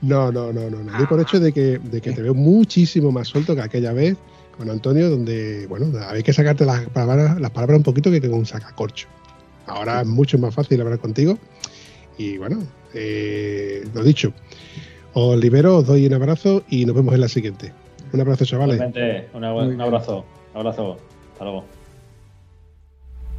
[0.00, 0.78] No, no, no, no.
[0.78, 0.96] no.
[0.96, 4.16] Doy por hecho de que, de que te veo muchísimo más suelto que aquella vez
[4.56, 8.34] con Antonio, donde, bueno, hay que sacarte las palabras, las palabras un poquito que con
[8.34, 9.08] un sacacorcho.
[9.66, 11.38] Ahora es mucho más fácil hablar contigo.
[12.18, 12.58] Y bueno,
[12.94, 14.32] eh, lo dicho.
[15.14, 17.72] Os libero, os doy un abrazo y nos vemos en la siguiente.
[18.12, 18.80] Un abrazo, chavales.
[19.34, 20.24] Un abrazo.
[20.54, 20.98] Un abrazo.
[21.32, 21.64] Hasta luego.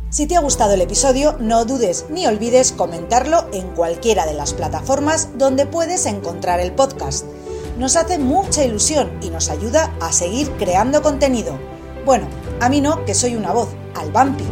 [0.09, 4.53] Si te ha gustado el episodio, no dudes ni olvides comentarlo en cualquiera de las
[4.53, 7.25] plataformas donde puedes encontrar el podcast.
[7.77, 11.57] Nos hace mucha ilusión y nos ayuda a seguir creando contenido.
[12.05, 12.27] Bueno,
[12.59, 14.43] a mí no, que soy una voz, al vampi.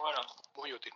[0.00, 0.20] Bueno,
[0.54, 0.92] Muy útil.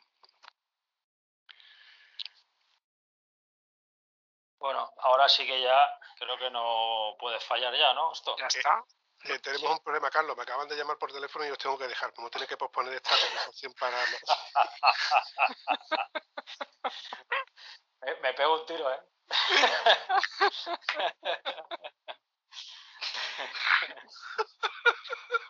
[4.56, 8.12] bueno, ahora sí que ya creo que no puede fallar ya, ¿no?
[8.12, 8.34] Esto.
[8.38, 8.82] Ya está.
[9.24, 10.34] Eh, tenemos un problema, Carlos.
[10.34, 12.14] Me acaban de llamar por teléfono y os tengo que dejar.
[12.16, 14.02] Vamos a tener que posponer esta conversación para.
[18.00, 19.00] me, me pego un tiro, ¿eh?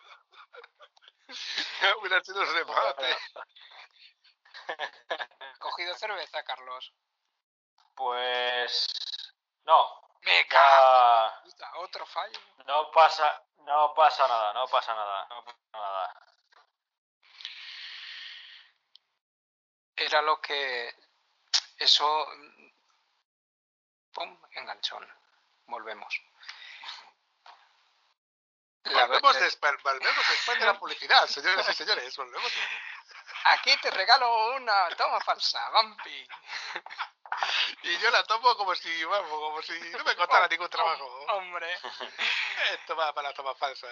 [1.99, 3.17] Hubiera sido un remate.
[5.59, 6.93] Cogido cerveza, Carlos.
[7.95, 8.87] Pues
[9.63, 11.41] no, Me cago.
[11.43, 12.39] puta, Otro fallo.
[12.65, 16.13] no pasa, no pasa nada, no pasa nada, no pasa nada.
[19.95, 20.93] Era lo que.
[21.77, 22.27] Eso.
[24.13, 25.07] Pum, enganchón.
[25.67, 26.21] Volvemos.
[28.85, 32.15] La- Volvemos, eh, después, volvemos después de la publicidad, señoras y señores.
[32.17, 32.51] Volvemos.
[33.45, 36.27] Aquí te regalo una toma falsa, Vampi.
[37.83, 41.05] Y yo la tomo como si, vamos, como si no me costara ningún trabajo.
[41.29, 41.67] Hombre.
[42.73, 43.87] Esto va para la toma falsa.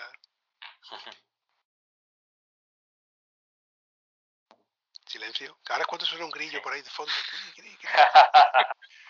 [5.07, 5.57] Silencio.
[5.69, 7.11] Ahora es cuando suena un grillo por ahí de fondo.